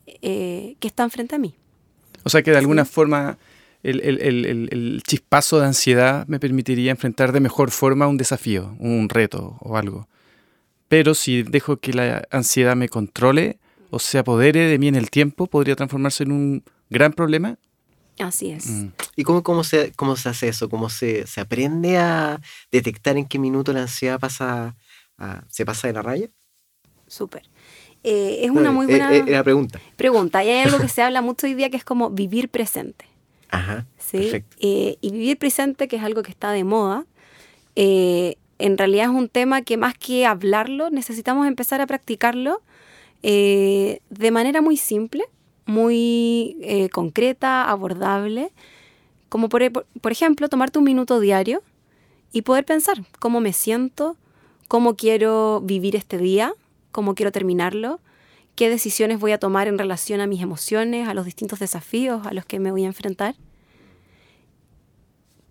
eh, 0.07 0.75
que 0.81 0.87
están 0.89 1.09
frente 1.09 1.35
a 1.35 1.39
mí. 1.39 1.55
O 2.23 2.29
sea 2.29 2.41
que 2.41 2.51
de 2.51 2.57
alguna 2.57 2.83
forma 2.83 3.37
el, 3.83 5.01
chispazo 5.05 5.59
de 5.59 5.67
ansiedad 5.67 6.27
me 6.27 6.39
permitiría 6.39 6.91
enfrentar 6.91 7.31
de 7.31 7.39
mejor 7.39 7.71
forma 7.71 8.07
un 8.07 8.17
desafío, 8.17 8.75
un 8.79 9.09
reto 9.09 9.57
o 9.61 9.77
algo. 9.77 10.07
Pero 10.87 11.15
si 11.15 11.43
dejo 11.43 11.77
que 11.77 11.93
la 11.93 12.27
ansiedad 12.31 12.75
me 12.75 12.89
controle 12.89 13.59
o 13.89 13.99
se 13.99 14.17
apodere 14.17 14.67
de 14.67 14.79
mí 14.79 14.87
en 14.87 14.95
el 14.95 15.09
tiempo, 15.09 15.47
podría 15.47 15.75
transformarse 15.75 16.23
en 16.23 16.31
un 16.31 16.63
gran 16.89 17.13
problema 17.13 17.57
Así 18.19 18.49
es. 18.49 18.67
Mm. 18.67 18.87
¿Y 19.15 19.23
cómo, 19.23 19.43
cómo, 19.43 19.63
se, 19.63 19.91
cómo 19.93 20.15
se 20.15 20.29
hace 20.29 20.47
eso? 20.47 20.69
¿Cómo 20.69 20.89
se, 20.89 21.27
se 21.27 21.41
aprende 21.41 21.97
a 21.97 22.41
detectar 22.71 23.17
en 23.17 23.25
qué 23.25 23.37
minuto 23.37 23.73
la 23.73 23.81
ansiedad 23.81 24.19
pasa 24.19 24.75
se 25.49 25.65
pasa 25.65 25.87
de 25.87 25.93
la 25.93 26.01
raya? 26.01 26.29
Súper. 27.07 27.43
Eh, 28.03 28.41
es 28.43 28.51
una 28.51 28.71
muy 28.71 28.85
eh, 28.85 28.89
buena 28.89 29.15
eh, 29.15 29.43
pregunta. 29.43 29.79
Pregunta. 29.95 30.43
Y 30.43 30.49
hay 30.49 30.59
algo 30.59 30.79
que 30.79 30.87
se 30.89 31.01
habla 31.01 31.21
mucho 31.21 31.47
hoy 31.47 31.55
día 31.55 31.69
que 31.69 31.77
es 31.77 31.83
como 31.83 32.09
vivir 32.09 32.49
presente. 32.49 33.05
Ajá. 33.49 33.85
¿sí? 33.97 34.43
y 34.59 35.11
vivir 35.11 35.37
presente, 35.37 35.87
que 35.87 35.95
es 35.95 36.03
algo 36.03 36.23
que 36.23 36.31
está 36.31 36.51
de 36.51 36.63
moda, 36.63 37.05
en 37.75 38.77
realidad 38.77 39.05
es 39.05 39.11
un 39.11 39.29
tema 39.29 39.61
que 39.61 39.77
más 39.77 39.93
que 39.97 40.25
hablarlo, 40.25 40.89
necesitamos 40.89 41.47
empezar 41.47 41.81
a 41.81 41.87
practicarlo 41.87 42.61
de 43.21 44.31
manera 44.31 44.61
muy 44.61 44.77
simple 44.77 45.25
muy 45.67 46.57
eh, 46.61 46.89
concreta, 46.89 47.69
abordable, 47.69 48.51
Como 49.29 49.49
por, 49.49 49.61
por 50.01 50.11
ejemplo, 50.11 50.47
tomarte 50.47 50.79
un 50.79 50.85
minuto 50.85 51.19
diario 51.19 51.61
y 52.31 52.41
poder 52.41 52.65
pensar 52.65 53.03
cómo 53.19 53.41
me 53.41 53.53
siento, 53.53 54.15
cómo 54.67 54.95
quiero 54.95 55.61
vivir 55.61 55.95
este 55.95 56.17
día, 56.17 56.53
cómo 56.91 57.13
quiero 57.13 57.31
terminarlo, 57.31 57.99
qué 58.57 58.71
decisiones 58.71 59.19
voy 59.19 59.31
a 59.33 59.37
tomar 59.37 59.67
en 59.67 59.77
relación 59.77 60.19
a 60.19 60.25
mis 60.25 60.41
emociones, 60.41 61.07
a 61.07 61.13
los 61.13 61.25
distintos 61.25 61.59
desafíos 61.59 62.25
a 62.25 62.33
los 62.33 62.43
que 62.43 62.59
me 62.59 62.71
voy 62.71 62.83
a 62.83 62.87
enfrentar. 62.87 63.35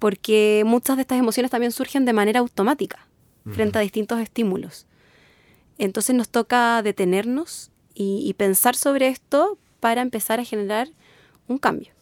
Porque 0.00 0.64
muchas 0.66 0.96
de 0.96 1.02
estas 1.02 1.18
emociones 1.18 1.52
también 1.52 1.70
surgen 1.70 2.04
de 2.04 2.12
manera 2.12 2.40
automática 2.40 3.06
frente 3.52 3.78
a 3.78 3.80
distintos 3.80 4.20
estímulos. 4.20 4.86
Entonces 5.78 6.16
nos 6.16 6.28
toca 6.28 6.82
detenernos 6.82 7.70
y, 7.94 8.34
pensar 8.34 8.74
sobre 8.74 9.06
esto 9.06 9.56
para 9.78 10.02
empezar 10.02 10.40
a 10.40 10.44
generar 10.44 10.88
un 11.46 11.58
cambio. 11.58 11.92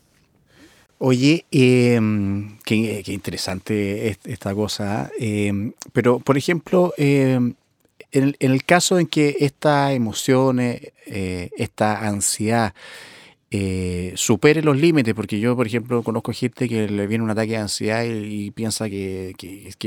Oye, 0.98 1.44
em, 1.50 2.56
qué, 2.64 3.04
interesante 3.08 4.08
esta 4.24 4.54
cosa. 4.54 5.10
Em, 5.18 5.74
pero, 5.92 6.18
por 6.18 6.38
ejemplo, 6.38 6.94
em, 6.96 7.54
en, 8.14 8.36
el 8.38 8.64
caso 8.64 8.98
en 8.98 9.06
que 9.06 9.36
estas 9.40 9.92
emociones, 9.92 10.92
eh, 11.06 11.50
esta 11.56 12.06
ansiedad, 12.06 12.72
eh, 13.56 14.12
supere 14.16 14.62
los 14.62 14.76
límites, 14.76 15.14
porque 15.14 15.38
yo, 15.38 15.54
por 15.54 15.68
ejemplo, 15.68 16.02
conozco 16.02 16.32
gente 16.32 16.68
que 16.68 16.88
le 16.88 17.06
viene 17.06 17.22
un 17.22 17.30
ataque 17.30 17.52
de 17.52 17.58
ansiedad 17.58 18.04
y, 18.04 18.50
piensa 18.50 18.90
que, 18.90 19.32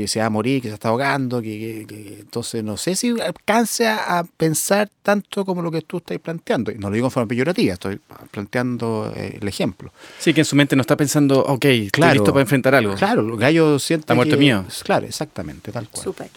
se 0.06 0.20
va 0.20 0.24
a 0.24 0.30
morir, 0.30 0.62
que 0.62 0.68
se 0.68 0.74
está 0.74 0.88
ahogando, 0.88 1.42
que, 1.42 1.86
entonces 2.18 2.64
no 2.64 2.78
sé 2.78 2.94
si 2.94 3.10
alcance 3.20 3.86
a, 3.86 4.24
pensar 4.38 4.88
tanto 5.02 5.44
como 5.44 5.60
lo 5.60 5.70
que 5.70 5.82
tú 5.82 5.98
estás 5.98 6.18
planteando. 6.18 6.70
Y 6.70 6.76
no 6.76 6.88
lo 6.88 6.94
digo 6.94 7.08
en 7.08 7.10
forma 7.10 7.28
peyorativa, 7.28 7.74
estoy 7.74 8.00
planteando 8.30 9.12
eh, 9.14 9.38
el 9.38 9.46
ejemplo. 9.46 9.92
Sí, 10.18 10.32
que 10.32 10.40
en 10.40 10.46
su 10.46 10.56
mente 10.56 10.74
no 10.74 10.80
está 10.80 10.96
pensando, 10.96 11.40
ok, 11.40 11.64
estoy 11.66 12.12
listo 12.12 12.32
para 12.32 12.40
enfrentar 12.40 12.74
algo. 12.74 12.94
Claro, 12.94 13.20
el 13.20 13.36
gallo 13.36 13.78
siente 13.78 14.04
Está 14.04 14.14
muerto 14.14 14.38
mío. 14.38 14.64
Claro, 14.82 15.04
exactamente, 15.06 15.72
tal 15.72 15.90
cual. 15.90 16.04
Súper. 16.04 16.30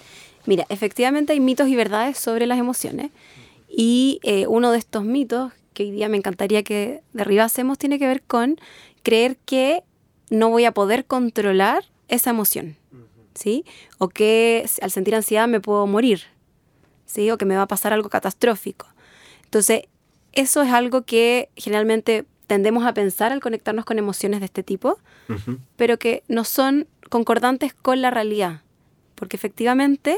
Mira, 0.45 0.65
efectivamente 0.69 1.33
hay 1.33 1.39
mitos 1.39 1.67
y 1.67 1.75
verdades 1.75 2.17
sobre 2.17 2.45
las 2.45 2.59
emociones. 2.59 3.11
Y 3.67 4.19
eh, 4.23 4.47
uno 4.47 4.71
de 4.71 4.77
estos 4.77 5.03
mitos 5.03 5.53
que 5.73 5.83
hoy 5.83 5.91
día 5.91 6.09
me 6.09 6.17
encantaría 6.17 6.63
que 6.63 7.01
derribásemos 7.13 7.77
tiene 7.77 7.99
que 7.99 8.07
ver 8.07 8.21
con 8.21 8.59
creer 9.03 9.37
que 9.45 9.83
no 10.29 10.49
voy 10.49 10.65
a 10.65 10.73
poder 10.73 11.05
controlar 11.05 11.85
esa 12.07 12.29
emoción, 12.29 12.75
¿sí? 13.33 13.65
O 13.97 14.09
que 14.09 14.67
al 14.81 14.91
sentir 14.91 15.15
ansiedad 15.15 15.47
me 15.47 15.61
puedo 15.61 15.87
morir, 15.87 16.23
¿sí? 17.05 17.31
O 17.31 17.37
que 17.37 17.45
me 17.45 17.55
va 17.55 17.63
a 17.63 17.67
pasar 17.67 17.93
algo 17.93 18.09
catastrófico. 18.09 18.87
Entonces, 19.45 19.83
eso 20.33 20.61
es 20.61 20.71
algo 20.71 21.03
que 21.03 21.49
generalmente 21.55 22.25
tendemos 22.47 22.85
a 22.85 22.93
pensar 22.93 23.31
al 23.31 23.39
conectarnos 23.39 23.85
con 23.85 23.97
emociones 23.97 24.39
de 24.41 24.45
este 24.45 24.63
tipo, 24.63 24.99
pero 25.77 25.97
que 25.97 26.23
no 26.27 26.43
son 26.43 26.87
concordantes 27.09 27.73
con 27.73 28.01
la 28.01 28.11
realidad, 28.11 28.61
porque 29.21 29.37
efectivamente 29.37 30.17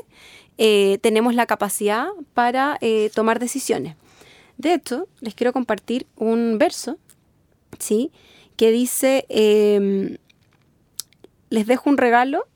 eh, 0.58 0.98
tenemos 1.02 1.36
la 1.36 1.46
capacidad 1.46 2.08
para 2.34 2.78
eh, 2.80 3.12
tomar 3.14 3.38
decisiones. 3.38 3.98
De 4.58 4.74
hecho, 4.74 5.10
les 5.20 5.36
quiero 5.36 5.52
compartir 5.52 6.08
un 6.16 6.58
verso, 6.58 6.98
¿sí? 7.80 8.14
Que 8.56 8.72
dice, 8.72 9.26
em, 9.28 10.16
les 11.50 11.68
dejo 11.68 11.90
un 11.90 11.98
regalo 11.98 12.48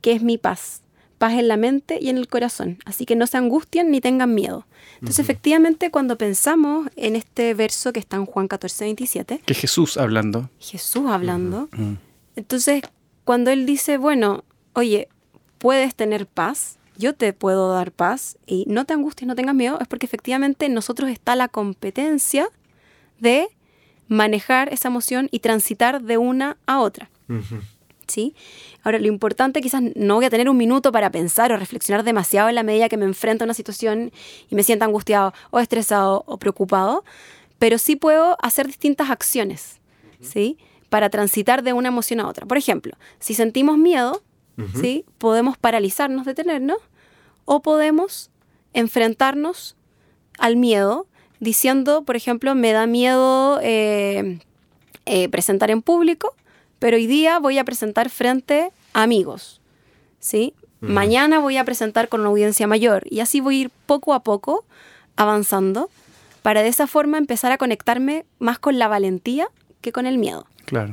que 0.00 0.14
es 0.14 0.22
mi 0.24 0.36
paz, 0.36 0.82
paz 1.18 1.34
en 1.34 1.46
la 1.46 1.56
mente 1.56 1.98
y 2.00 2.08
en 2.08 2.16
el 2.16 2.26
corazón. 2.26 2.78
Así 2.84 3.06
que 3.06 3.14
no 3.14 3.28
se 3.28 3.36
angustien 3.36 3.92
ni 3.92 4.00
tengan 4.00 4.34
miedo. 4.34 4.66
Entonces, 4.94 5.20
efectivamente, 5.20 5.92
cuando 5.92 6.18
pensamos 6.18 6.88
en 6.96 7.14
este 7.14 7.54
verso 7.54 7.92
que 7.92 8.00
está 8.00 8.16
en 8.16 8.26
Juan 8.26 8.48
14, 8.48 8.86
27. 8.86 9.42
Que 9.46 9.54
Jesús 9.54 9.96
hablando. 9.96 10.50
Jesús 10.58 11.04
hablando. 11.06 11.68
Entonces, 12.34 12.82
cuando 13.22 13.52
Él 13.52 13.64
dice, 13.64 13.96
bueno, 13.96 14.42
oye, 14.72 15.08
puedes 15.66 15.96
tener 15.96 16.28
paz, 16.28 16.78
yo 16.96 17.12
te 17.12 17.32
puedo 17.32 17.72
dar 17.72 17.90
paz 17.90 18.38
y 18.46 18.66
no 18.68 18.84
te 18.84 18.94
angusties, 18.94 19.26
no 19.26 19.34
tengas 19.34 19.56
miedo, 19.56 19.80
es 19.80 19.88
porque 19.88 20.06
efectivamente 20.06 20.66
en 20.66 20.74
nosotros 20.74 21.10
está 21.10 21.34
la 21.34 21.48
competencia 21.48 22.48
de 23.18 23.48
manejar 24.06 24.72
esa 24.72 24.86
emoción 24.86 25.26
y 25.32 25.40
transitar 25.40 26.02
de 26.02 26.18
una 26.18 26.56
a 26.66 26.78
otra. 26.78 27.10
¿Sí? 28.06 28.36
Ahora, 28.84 29.00
lo 29.00 29.08
importante 29.08 29.60
quizás 29.60 29.82
no 29.96 30.14
voy 30.14 30.26
a 30.26 30.30
tener 30.30 30.48
un 30.48 30.56
minuto 30.56 30.92
para 30.92 31.10
pensar 31.10 31.50
o 31.50 31.56
reflexionar 31.56 32.04
demasiado 32.04 32.48
en 32.48 32.54
la 32.54 32.62
medida 32.62 32.88
que 32.88 32.96
me 32.96 33.04
enfrento 33.04 33.42
a 33.42 33.46
una 33.46 33.54
situación 33.54 34.12
y 34.48 34.54
me 34.54 34.62
sienta 34.62 34.84
angustiado 34.84 35.34
o 35.50 35.58
estresado 35.58 36.22
o 36.28 36.38
preocupado, 36.38 37.04
pero 37.58 37.78
sí 37.78 37.96
puedo 37.96 38.36
hacer 38.40 38.68
distintas 38.68 39.10
acciones, 39.10 39.80
¿sí? 40.20 40.58
Para 40.90 41.10
transitar 41.10 41.64
de 41.64 41.72
una 41.72 41.88
emoción 41.88 42.20
a 42.20 42.28
otra. 42.28 42.46
Por 42.46 42.56
ejemplo, 42.56 42.96
si 43.18 43.34
sentimos 43.34 43.78
miedo, 43.78 44.22
¿sí? 44.80 45.04
Podemos 45.18 45.58
paralizarnos, 45.58 46.24
detenernos, 46.24 46.78
o 47.44 47.60
podemos 47.60 48.30
enfrentarnos 48.72 49.76
al 50.38 50.56
miedo 50.56 51.06
diciendo, 51.40 52.02
por 52.02 52.16
ejemplo, 52.16 52.54
me 52.54 52.72
da 52.72 52.86
miedo 52.86 53.58
eh, 53.62 54.38
eh, 55.06 55.28
presentar 55.28 55.70
en 55.70 55.82
público, 55.82 56.34
pero 56.78 56.96
hoy 56.96 57.06
día 57.06 57.38
voy 57.38 57.58
a 57.58 57.64
presentar 57.64 58.10
frente 58.10 58.70
a 58.92 59.02
amigos, 59.02 59.60
¿sí? 60.18 60.54
Mañana 60.80 61.40
voy 61.40 61.56
a 61.56 61.64
presentar 61.64 62.08
con 62.08 62.20
una 62.20 62.28
audiencia 62.28 62.66
mayor 62.66 63.02
y 63.10 63.20
así 63.20 63.40
voy 63.40 63.56
a 63.56 63.60
ir 63.62 63.70
poco 63.86 64.14
a 64.14 64.22
poco 64.22 64.64
avanzando 65.16 65.90
para 66.42 66.62
de 66.62 66.68
esa 66.68 66.86
forma 66.86 67.18
empezar 67.18 67.50
a 67.50 67.58
conectarme 67.58 68.24
más 68.38 68.58
con 68.58 68.78
la 68.78 68.86
valentía 68.86 69.48
que 69.80 69.90
con 69.90 70.06
el 70.06 70.18
miedo. 70.18 70.46
Claro. 70.66 70.92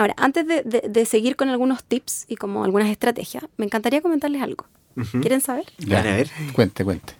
Ahora, 0.00 0.14
antes 0.16 0.46
de, 0.46 1.04
seguir 1.04 1.36
con 1.36 1.50
algunos 1.50 1.84
tips 1.84 2.24
y 2.26 2.36
como 2.36 2.64
algunas 2.64 2.88
estrategias, 2.88 3.44
me 3.58 3.66
encantaría 3.66 4.00
comentarles 4.00 4.40
algo. 4.40 4.64
¿Quieren 5.20 5.42
saber? 5.42 5.66
a 5.94 6.02
ver. 6.02 6.30
Cuente, 6.54 6.84
cuente. 6.84 7.12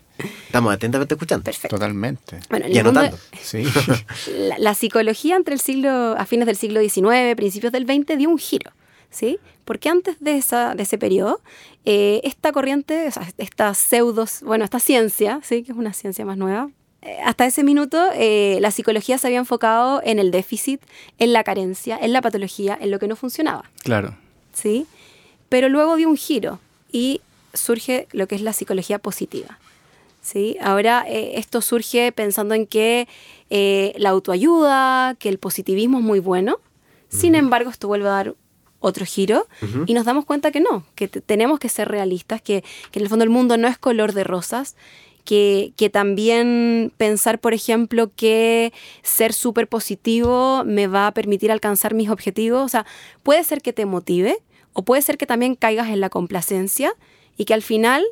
Estamos 0.47 0.73
atentamente 0.73 1.13
escuchando. 1.13 1.45
Perfecto. 1.45 1.77
Totalmente. 1.77 2.41
y 2.71 2.79
anotando. 2.79 3.19
sí. 3.39 3.65
la, 4.59 4.73
psicología 4.73 5.37
entre 5.37 5.53
el 5.53 5.61
siglo, 5.61 6.17
a 6.17 6.25
fines 6.25 6.47
del 6.47 6.57
siglo 6.57 6.81
XIX, 6.81 7.37
principios 7.37 7.71
del 7.71 7.85
XX, 7.85 8.17
dio 8.17 8.31
un 8.31 8.39
giro. 8.39 8.73
¿Sí? 9.11 9.39
Porque 9.67 9.91
antes 9.91 10.19
de, 10.21 10.39
esa, 10.39 10.75
de 10.75 10.85
ese 10.85 10.97
periodo, 10.97 11.43
eh, 11.85 12.23
esta 12.25 12.51
corriente, 12.51 13.09
o 13.09 13.11
sea, 13.11 13.29
esta 13.37 13.75
pseudos, 13.75 14.41
bueno, 14.43 14.65
esta 14.65 14.81
ciencia, 14.81 15.41
¿sí? 15.43 15.65
que 15.65 15.73
es 15.73 15.79
una 15.79 15.93
ciencia 15.93 16.25
más 16.25 16.39
nueva, 16.39 16.71
hasta 17.25 17.47
ese 17.47 17.65
minuto 17.65 18.11
eh, 18.15 18.59
la 18.61 18.71
psicología 18.71 19.17
se 19.19 19.27
había 19.27 19.39
enfocado 19.39 20.03
en 20.05 20.19
el 20.19 20.31
déficit, 20.31 20.81
en 21.19 21.33
la 21.33 21.45
carencia, 21.45 21.99
en 22.01 22.13
la 22.13 22.21
patología, 22.21 22.77
en 22.81 22.91
lo 22.91 22.99
que 22.99 23.09
no 23.09 23.17
funcionaba. 23.17 23.65
Claro. 23.83 24.17
¿Sí? 24.53 24.87
Pero 25.49 25.69
luego 25.69 25.97
dio 25.97 26.09
un 26.09 26.17
giro 26.17 26.61
y 26.93 27.21
surge 27.55 28.07
lo 28.13 28.29
que 28.29 28.35
es 28.35 28.43
la 28.43 28.53
psicología 28.53 28.99
positiva. 28.99 29.59
¿Sí? 30.23 30.59
Ahora 30.61 31.05
eh, 31.09 31.33
esto 31.37 31.63
surge 31.63 32.13
pensando 32.13 32.55
en 32.55 32.67
que 32.67 33.09
la 33.97 34.11
autoayuda, 34.11 35.17
que 35.19 35.29
el 35.29 35.39
positivismo 35.39 35.99
es 35.99 36.05
muy 36.05 36.21
bueno. 36.21 36.59
Sin 37.09 37.35
embargo, 37.35 37.71
esto 37.71 37.89
vuelve 37.89 38.07
a 38.07 38.13
dar 38.13 38.35
otro 38.79 39.05
giro 39.05 39.49
y 39.87 39.95
nos 39.95 40.05
damos 40.05 40.25
cuenta 40.25 40.53
que 40.53 40.61
no, 40.61 40.85
que 40.95 41.09
tenemos 41.09 41.59
que 41.59 41.69
ser 41.69 41.89
realistas, 41.89 42.41
que, 42.41 42.63
que 42.93 43.01
en 43.01 43.05
el 43.05 43.09
fondo 43.09 43.25
el 43.25 43.31
mundo 43.31 43.57
no 43.57 43.67
es 43.67 43.77
color 43.77 44.13
de 44.13 44.23
rosas 44.23 44.77
que, 45.25 45.91
también 45.93 46.93
pensar, 46.97 47.41
por 47.41 47.55
ejemplo, 47.55 48.11
que 48.15 48.73
ser 49.03 49.33
súper 49.33 49.69
positivo 49.69 50.65
me 50.65 50.87
va 50.87 51.07
a 51.07 51.15
permitir 51.15 51.53
alcanzar 51.53 51.95
mis 51.95 52.11
objetivos. 52.11 52.63
O 52.63 52.69
sea, 52.69 52.87
puede 53.23 53.45
ser 53.45 53.63
que 53.63 53.73
te 53.73 53.87
motive 53.87 54.39
o 54.73 54.85
puede 54.85 55.03
ser 55.03 55.19
que 55.19 55.27
también 55.27 55.55
caigas 55.55 55.89
en 55.89 56.01
la 56.01 56.11
complacencia 56.11 56.93
y 57.37 57.45
que 57.45 57.55
al 57.55 57.63
final 57.63 58.05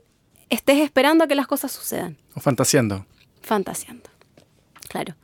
estés 0.50 0.78
esperando 0.78 1.24
a 1.24 1.26
que 1.26 1.34
las 1.34 1.46
cosas 1.46 1.72
sucedan. 1.72 2.16
O 2.34 2.40
fantaseando. 2.40 3.06
Fantaseando, 3.42 4.08
claro. 4.88 5.14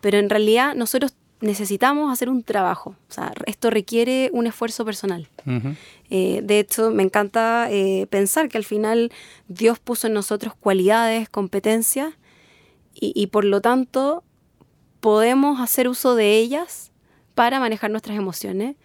Pero 0.00 0.18
en 0.18 0.30
realidad 0.30 0.74
nosotros 0.74 1.14
necesitamos 1.44 2.12
hacer 2.12 2.28
un 2.28 2.42
trabajo. 2.42 2.96
O 3.08 3.12
sea, 3.12 3.32
esto 3.46 3.70
requiere 3.70 4.30
un 4.32 4.46
esfuerzo 4.46 4.84
personal. 4.84 5.28
Eh, 6.10 6.40
de 6.42 6.58
hecho, 6.58 6.90
me 6.90 7.02
encanta 7.02 7.68
eh, 7.70 8.06
pensar 8.10 8.48
que 8.48 8.58
al 8.58 8.64
final 8.64 9.12
Dios 9.48 9.78
puso 9.78 10.06
en 10.06 10.14
nosotros 10.14 10.54
cualidades, 10.54 11.28
competencias, 11.28 12.14
y, 12.96 13.26
por 13.26 13.44
lo 13.44 13.60
tanto 13.60 14.22
podemos 15.00 15.60
hacer 15.60 15.88
uso 15.88 16.14
de 16.14 16.38
ellas 16.38 16.92
para 17.34 17.58
manejar 17.58 17.90
nuestras 17.90 18.16
emociones. 18.16 18.76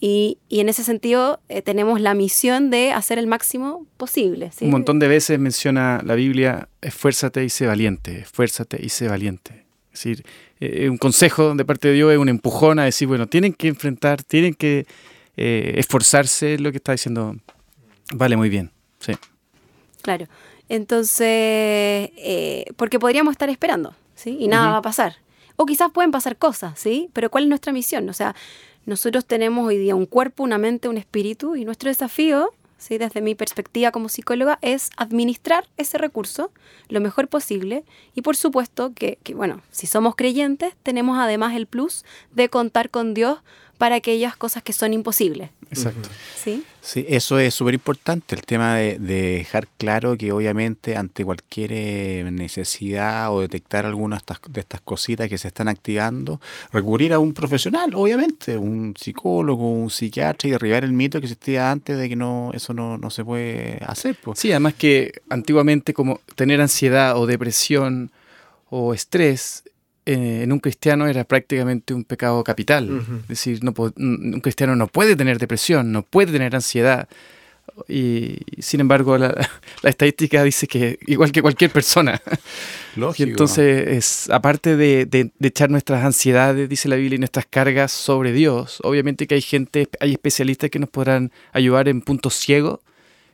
Y, 0.00 0.38
en 0.48 0.68
ese 0.68 0.84
sentido 0.84 1.40
eh, 1.48 1.60
tenemos 1.60 2.00
la 2.00 2.14
misión 2.14 2.70
de 2.70 2.92
hacer 2.92 3.18
el 3.18 3.26
máximo 3.26 3.86
posible. 3.96 4.50
Un 4.60 4.70
montón 4.70 4.98
de 5.00 5.08
veces 5.08 5.38
menciona 5.38 6.00
la 6.04 6.14
Biblia, 6.14 6.68
esfuérzate 6.80 7.44
y 7.44 7.50
sé 7.50 7.66
valiente, 7.66 8.20
esfuérzate 8.20 8.78
y 8.82 8.88
sé 8.88 9.08
valiente. 9.08 9.59
Es 9.92 10.04
decir, 10.04 10.24
eh, 10.60 10.88
un 10.88 10.98
consejo 10.98 11.54
de 11.54 11.64
parte 11.64 11.88
de 11.88 11.94
Dios 11.94 12.12
es 12.12 12.18
un 12.18 12.28
empujón 12.28 12.78
a 12.78 12.84
decir, 12.84 13.08
bueno, 13.08 13.26
tienen 13.26 13.52
que 13.52 13.68
enfrentar, 13.68 14.22
tienen 14.22 14.54
que 14.54 14.86
eh, 15.36 15.74
esforzarse, 15.76 16.58
lo 16.58 16.70
que 16.70 16.76
está 16.76 16.92
diciendo 16.92 17.36
vale 18.14 18.36
muy 18.36 18.48
bien. 18.48 18.70
Sí. 19.00 19.12
Claro. 20.02 20.26
Entonces, 20.68 21.26
eh, 22.16 22.66
porque 22.76 22.98
podríamos 22.98 23.32
estar 23.32 23.50
esperando, 23.50 23.94
¿sí? 24.14 24.36
Y 24.38 24.48
nada 24.48 24.70
va 24.70 24.76
a 24.78 24.82
pasar. 24.82 25.16
o 25.56 25.66
quizás 25.66 25.90
pueden 25.92 26.10
pasar 26.10 26.36
cosas, 26.38 26.78
¿sí? 26.78 27.10
Pero 27.12 27.30
¿cuál 27.30 27.44
es 27.44 27.48
nuestra 27.48 27.72
misión? 27.72 28.08
O 28.08 28.14
sea, 28.14 28.34
nosotros 28.86 29.26
tenemos 29.26 29.66
hoy 29.66 29.76
día 29.76 29.94
un 29.94 30.06
cuerpo, 30.06 30.42
una 30.42 30.56
mente, 30.56 30.88
un 30.88 30.96
espíritu 30.96 31.54
y 31.56 31.64
nuestro 31.64 31.90
desafío, 31.90 32.50
¿sí? 32.80 32.98
desde 32.98 33.20
mi 33.20 33.36
perspectiva 33.36 33.92
como 33.92 34.08
psicóloga, 34.08 34.58
es 34.62 34.90
administrar 34.96 35.68
ese 35.76 35.98
recurso 35.98 36.50
lo 36.88 37.00
mejor 37.00 37.28
posible 37.28 37.84
y 38.14 38.22
por 38.22 38.36
supuesto 38.36 38.92
que, 38.94 39.18
que 39.22 39.34
bueno, 39.34 39.62
si 39.70 39.86
somos 39.86 40.16
creyentes, 40.16 40.74
tenemos 40.82 41.18
además 41.18 41.54
el 41.54 41.66
plus 41.66 42.04
de 42.32 42.48
contar 42.48 42.90
con 42.90 43.14
Dios 43.14 43.38
para 43.80 43.94
aquellas 43.94 44.36
cosas 44.36 44.62
que 44.62 44.74
son 44.74 44.92
imposibles. 44.92 45.48
Exacto. 45.70 46.10
¿Sí? 46.36 46.64
Sí, 46.82 47.06
eso 47.08 47.38
es 47.38 47.54
súper 47.54 47.72
importante, 47.72 48.34
el 48.34 48.42
tema 48.42 48.76
de, 48.76 48.98
de 48.98 49.38
dejar 49.38 49.68
claro 49.78 50.18
que 50.18 50.32
obviamente 50.32 50.98
ante 50.98 51.24
cualquier 51.24 51.70
eh, 51.72 52.28
necesidad 52.30 53.32
o 53.32 53.40
detectar 53.40 53.86
alguna 53.86 54.16
de 54.16 54.18
estas, 54.18 54.40
de 54.50 54.60
estas 54.60 54.82
cositas 54.82 55.30
que 55.30 55.38
se 55.38 55.48
están 55.48 55.68
activando, 55.68 56.42
recurrir 56.74 57.14
a 57.14 57.18
un 57.18 57.32
profesional, 57.32 57.94
obviamente, 57.94 58.58
un 58.58 58.94
psicólogo, 59.00 59.72
un 59.72 59.88
psiquiatra 59.88 60.48
y 60.48 60.52
derribar 60.52 60.84
el 60.84 60.92
mito 60.92 61.18
que 61.18 61.24
existía 61.24 61.70
antes 61.70 61.96
de 61.96 62.06
que 62.06 62.16
no 62.16 62.50
eso 62.52 62.74
no, 62.74 62.98
no 62.98 63.08
se 63.08 63.24
puede 63.24 63.78
hacer. 63.86 64.14
Pues. 64.22 64.38
Sí, 64.38 64.50
además 64.50 64.74
que 64.74 65.22
antiguamente 65.30 65.94
como 65.94 66.20
tener 66.34 66.60
ansiedad 66.60 67.16
o 67.16 67.24
depresión 67.24 68.10
o 68.68 68.92
estrés 68.92 69.64
eh, 70.12 70.42
en 70.42 70.52
un 70.52 70.58
cristiano 70.60 71.06
era 71.06 71.24
prácticamente 71.24 71.94
un 71.94 72.04
pecado 72.04 72.42
capital. 72.44 73.02
Es 73.22 73.28
decir, 73.28 73.62
no 73.62 73.72
un 73.96 74.40
cristiano 74.42 74.74
no 74.76 74.86
puede 74.86 75.16
tener 75.16 75.38
depresión, 75.38 75.92
no 75.92 76.02
puede 76.02 76.32
tener 76.32 76.54
ansiedad. 76.54 77.08
Y 77.88 78.38
sin 78.58 78.80
embargo, 78.80 79.16
la, 79.16 79.28
la 79.82 79.90
estadística 79.90 80.42
dice 80.42 80.66
que 80.66 80.98
igual 81.06 81.32
que 81.32 81.40
cualquier 81.42 81.70
persona. 81.70 82.20
Y 82.96 83.00
Lógico. 83.00 83.30
entonces, 83.30 83.86
es, 83.86 84.30
aparte 84.30 84.76
de, 84.76 85.06
de- 85.06 85.30
de 85.38 85.48
echar 85.48 85.70
nuestras 85.70 86.04
ansiedades, 86.04 86.68
dice 86.68 86.88
la 86.88 86.96
Biblia, 86.96 87.14
y 87.14 87.18
nuestras 87.20 87.46
cargas 87.48 87.92
sobre 87.92 88.32
Dios, 88.32 88.80
obviamente 88.82 89.28
que 89.28 89.36
hay 89.36 89.40
gente, 89.42 89.88
hay 90.00 90.10
especialistas 90.10 90.70
que 90.70 90.80
nos 90.80 90.90
podrán 90.90 91.30
ayudar 91.52 91.86
en 91.88 92.00
puntos 92.02 92.34
ciegos 92.34 92.80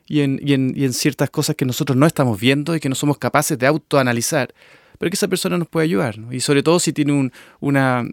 y 0.07 0.21
en, 0.21 0.39
y 0.45 0.53
en, 0.53 0.75
y 0.77 0.85
en 0.85 0.93
ciertas 0.93 1.31
cosas 1.31 1.57
que 1.57 1.65
nosotros 1.65 1.97
no 1.97 2.07
estamos 2.07 2.39
viendo 2.39 2.77
y 2.77 2.81
que 2.81 2.91
no 2.91 2.95
somos 2.95 3.17
capaces 3.17 3.59
de 3.59 3.67
autoanalizar, 3.67 4.53
pero 4.99 5.11
que 5.11 5.15
esa 5.17 5.29
persona 5.29 5.59
nos 5.59 5.69
puede 5.69 5.85
ayudar. 5.85 6.19
¿no? 6.19 6.33
Y 6.33 6.41
sobre 6.41 6.63
todo 6.63 6.79
si 6.81 6.93
tiene 6.93 7.13
un- 7.13 7.33
una 7.61 8.05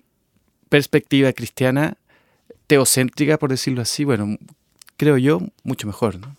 perspectiva 0.69 1.31
cristiana, 1.33 1.97
teocéntrica, 2.67 3.37
por 3.37 3.49
decirlo 3.49 3.81
así, 3.81 4.03
bueno, 4.03 4.37
creo 4.97 5.17
yo, 5.17 5.41
mucho 5.63 5.87
mejor. 5.87 6.19
¿no? 6.19 6.35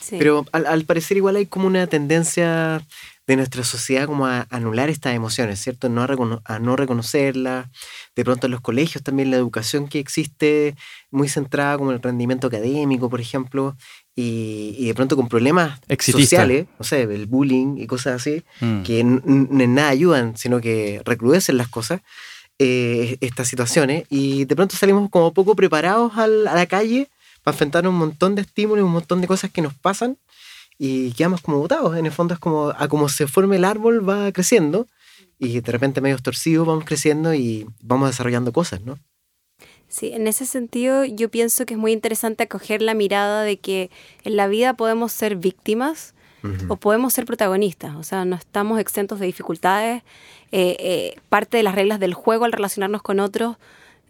Sí. 0.00 0.16
Pero 0.18 0.44
al, 0.52 0.66
al 0.66 0.84
parecer 0.84 1.16
igual 1.16 1.36
hay 1.36 1.46
como 1.46 1.66
una 1.66 1.86
tendencia 1.86 2.84
de 3.26 3.36
nuestra 3.36 3.62
sociedad 3.62 4.06
como 4.06 4.26
a 4.26 4.46
anular 4.50 4.90
estas 4.90 5.14
emociones, 5.14 5.60
¿cierto? 5.62 5.88
No 5.88 6.02
a, 6.02 6.08
recono- 6.08 6.42
a 6.44 6.58
no 6.58 6.74
reconocerlas. 6.74 7.68
De 8.16 8.24
pronto 8.24 8.48
en 8.48 8.50
los 8.50 8.60
colegios 8.60 9.04
también 9.04 9.30
la 9.30 9.36
educación 9.36 9.86
que 9.86 10.00
existe 10.00 10.74
muy 11.12 11.28
centrada 11.28 11.78
como 11.78 11.90
en 11.90 11.96
el 11.98 12.02
rendimiento 12.02 12.48
académico, 12.48 13.08
por 13.08 13.20
ejemplo, 13.20 13.76
y, 14.16 14.74
y 14.78 14.86
de 14.86 14.94
pronto 14.94 15.16
con 15.16 15.28
problemas 15.28 15.80
Exitista. 15.88 16.20
sociales, 16.38 16.66
no 16.78 16.84
sé, 16.84 17.02
el 17.02 17.26
bullying 17.26 17.76
y 17.78 17.86
cosas 17.86 18.16
así, 18.20 18.42
Mm. 18.60 18.82
que 18.82 19.00
en 19.00 19.74
nada 19.74 19.88
ayudan, 19.88 20.36
sino 20.36 20.60
que 20.60 21.00
recrudecen 21.04 21.56
las 21.56 21.68
cosas, 21.68 22.00
eh, 22.58 23.16
estas 23.20 23.48
situaciones, 23.48 24.04
y 24.10 24.44
de 24.44 24.54
pronto 24.56 24.76
salimos 24.76 25.08
como 25.10 25.32
poco 25.32 25.54
preparados 25.56 26.12
al- 26.16 26.46
a 26.46 26.54
la 26.54 26.66
calle 26.66 27.08
para 27.42 27.54
enfrentar 27.54 27.86
un 27.88 27.94
montón 27.94 28.34
de 28.34 28.42
estímulos, 28.42 28.84
un 28.84 28.92
montón 28.92 29.20
de 29.22 29.26
cosas 29.26 29.50
que 29.50 29.62
nos 29.62 29.72
pasan, 29.74 30.18
y 30.78 31.12
quedamos 31.12 31.40
como 31.40 31.58
botados. 31.58 31.96
En 31.96 32.04
el 32.06 32.12
fondo 32.12 32.34
es 32.34 32.40
como 32.40 32.70
a 32.76 32.88
como 32.88 33.08
se 33.08 33.26
forme 33.26 33.56
el 33.56 33.64
árbol 33.64 34.06
va 34.06 34.30
creciendo, 34.32 34.86
y 35.38 35.60
de 35.60 35.72
repente 35.72 36.00
medio 36.02 36.18
torcidos 36.18 36.66
vamos 36.66 36.84
creciendo 36.84 37.32
y 37.32 37.66
vamos 37.82 38.10
desarrollando 38.10 38.52
cosas, 38.52 38.82
¿no? 38.82 38.98
Sí, 39.90 40.12
en 40.12 40.28
ese 40.28 40.46
sentido 40.46 41.04
yo 41.04 41.28
pienso 41.30 41.66
que 41.66 41.74
es 41.74 41.80
muy 41.80 41.90
interesante 41.90 42.44
acoger 42.44 42.80
la 42.80 42.94
mirada 42.94 43.42
de 43.42 43.56
que 43.58 43.90
en 44.22 44.36
la 44.36 44.46
vida 44.46 44.74
podemos 44.74 45.12
ser 45.12 45.34
víctimas 45.34 46.14
o 46.68 46.76
podemos 46.76 47.12
ser 47.12 47.26
protagonistas, 47.26 47.96
o 47.96 48.02
sea, 48.02 48.24
no 48.24 48.34
estamos 48.34 48.80
exentos 48.80 49.20
de 49.20 49.26
dificultades. 49.26 50.02
Eh, 50.52 50.76
eh, 50.78 51.16
parte 51.28 51.58
de 51.58 51.62
las 51.62 51.74
reglas 51.74 52.00
del 52.00 52.14
juego 52.14 52.46
al 52.46 52.52
relacionarnos 52.52 53.02
con 53.02 53.20
otros 53.20 53.56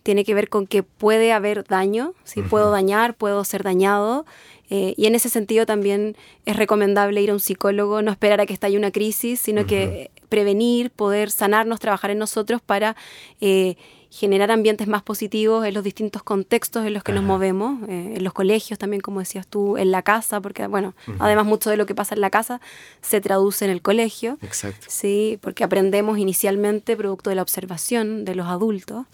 tiene 0.03 0.25
que 0.25 0.35
ver 0.35 0.49
con 0.49 0.67
que 0.67 0.83
puede 0.83 1.33
haber 1.33 1.65
daño, 1.65 2.15
¿sí? 2.25 2.43
puedo 2.43 2.71
dañar, 2.71 3.15
puedo 3.15 3.45
ser 3.45 3.63
dañado. 3.63 4.27
eh, 4.69 4.95
y 4.97 5.07
en 5.07 5.15
ese 5.15 5.29
sentido 5.29 5.67
también 5.67 6.15
es 6.47 6.57
recomendable 6.57 7.21
ir 7.21 7.31
a 7.31 7.33
un 7.33 7.41
psicólogo, 7.41 8.03
no 8.03 8.13
esperar 8.13 8.41
a 8.41 8.47
que 8.47 8.53
estalle 8.53 8.77
una 8.77 8.93
crisis, 8.93 9.41
sino 9.41 9.67
que 9.67 10.11
prevenir, 10.29 10.91
poder 10.91 11.31
sanarnos, 11.31 11.81
trabajar 11.81 12.11
en 12.13 12.19
nosotros 12.19 12.63
para 12.63 12.97
eh, 13.41 13.77
generar 14.11 14.51
ambientes 14.51 14.89
más 14.89 15.03
positivos 15.03 15.65
en 15.65 15.73
los 15.73 15.85
distintos 15.85 16.23
contextos 16.23 16.85
en 16.85 16.95
los 16.95 17.05
que 17.05 17.13
nos 17.13 17.23
movemos, 17.23 17.81
eh, 17.89 18.15
en 18.17 18.25
los 18.25 18.33
colegios 18.33 18.79
también, 18.79 19.01
como 19.01 19.21
decías 19.21 19.47
tú, 19.47 19.77
en 19.77 19.93
la 19.93 20.03
casa, 20.03 20.41
porque 20.41 20.67
bueno, 20.67 20.95
además 21.21 21.47
mucho 21.47 21.71
de 21.71 21.77
lo 21.77 21.87
que 21.87 21.95
pasa 21.95 22.17
en 22.17 22.21
la 22.21 22.31
casa 22.31 22.61
se 23.03 23.21
traduce 23.21 23.65
en 23.65 23.71
el 23.71 23.83
colegio. 23.83 24.37
Exacto. 24.43 24.87
Sí, 24.89 25.39
porque 25.41 25.63
aprendemos 25.63 26.19
inicialmente 26.19 26.97
producto 26.97 27.31
de 27.31 27.37
la 27.37 27.43
observación 27.43 28.25
de 28.25 28.35
los 28.35 28.49
adultos. 28.49 29.07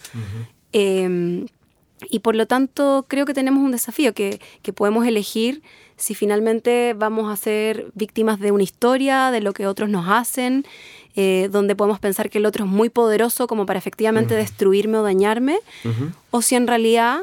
Eh, 0.73 1.47
y 2.11 2.19
por 2.21 2.35
lo 2.35 2.47
tanto 2.47 3.05
creo 3.09 3.27
que 3.27 3.35
tenemos 3.35 3.63
un 3.63 3.73
desafío 3.73 4.15
que, 4.15 4.41
que 4.63 4.73
podemos 4.73 5.07
elegir 5.07 5.63
si 5.97 6.15
finalmente 6.15 6.95
vamos 6.95 7.33
a 7.33 7.37
ser 7.37 7.91
víctimas 7.95 8.39
de 8.39 8.53
una 8.53 8.63
historia, 8.63 9.31
de 9.31 9.41
lo 9.41 9.53
que 9.53 9.67
otros 9.67 9.89
nos 9.89 10.09
hacen, 10.09 10.67
eh, 11.17 11.49
donde 11.51 11.75
podemos 11.75 11.99
pensar 11.99 12.31
que 12.31 12.39
el 12.39 12.47
otro 12.47 12.65
es 12.65 12.71
muy 12.71 12.89
poderoso 12.91 13.47
como 13.47 13.67
para 13.67 13.79
efectivamente 13.79 14.35
destruirme 14.35 14.99
o 14.99 15.03
dañarme, 15.03 15.59
Ujú. 15.85 16.13
o 16.31 16.43
si 16.43 16.55
en 16.55 16.67
realidad 16.67 17.21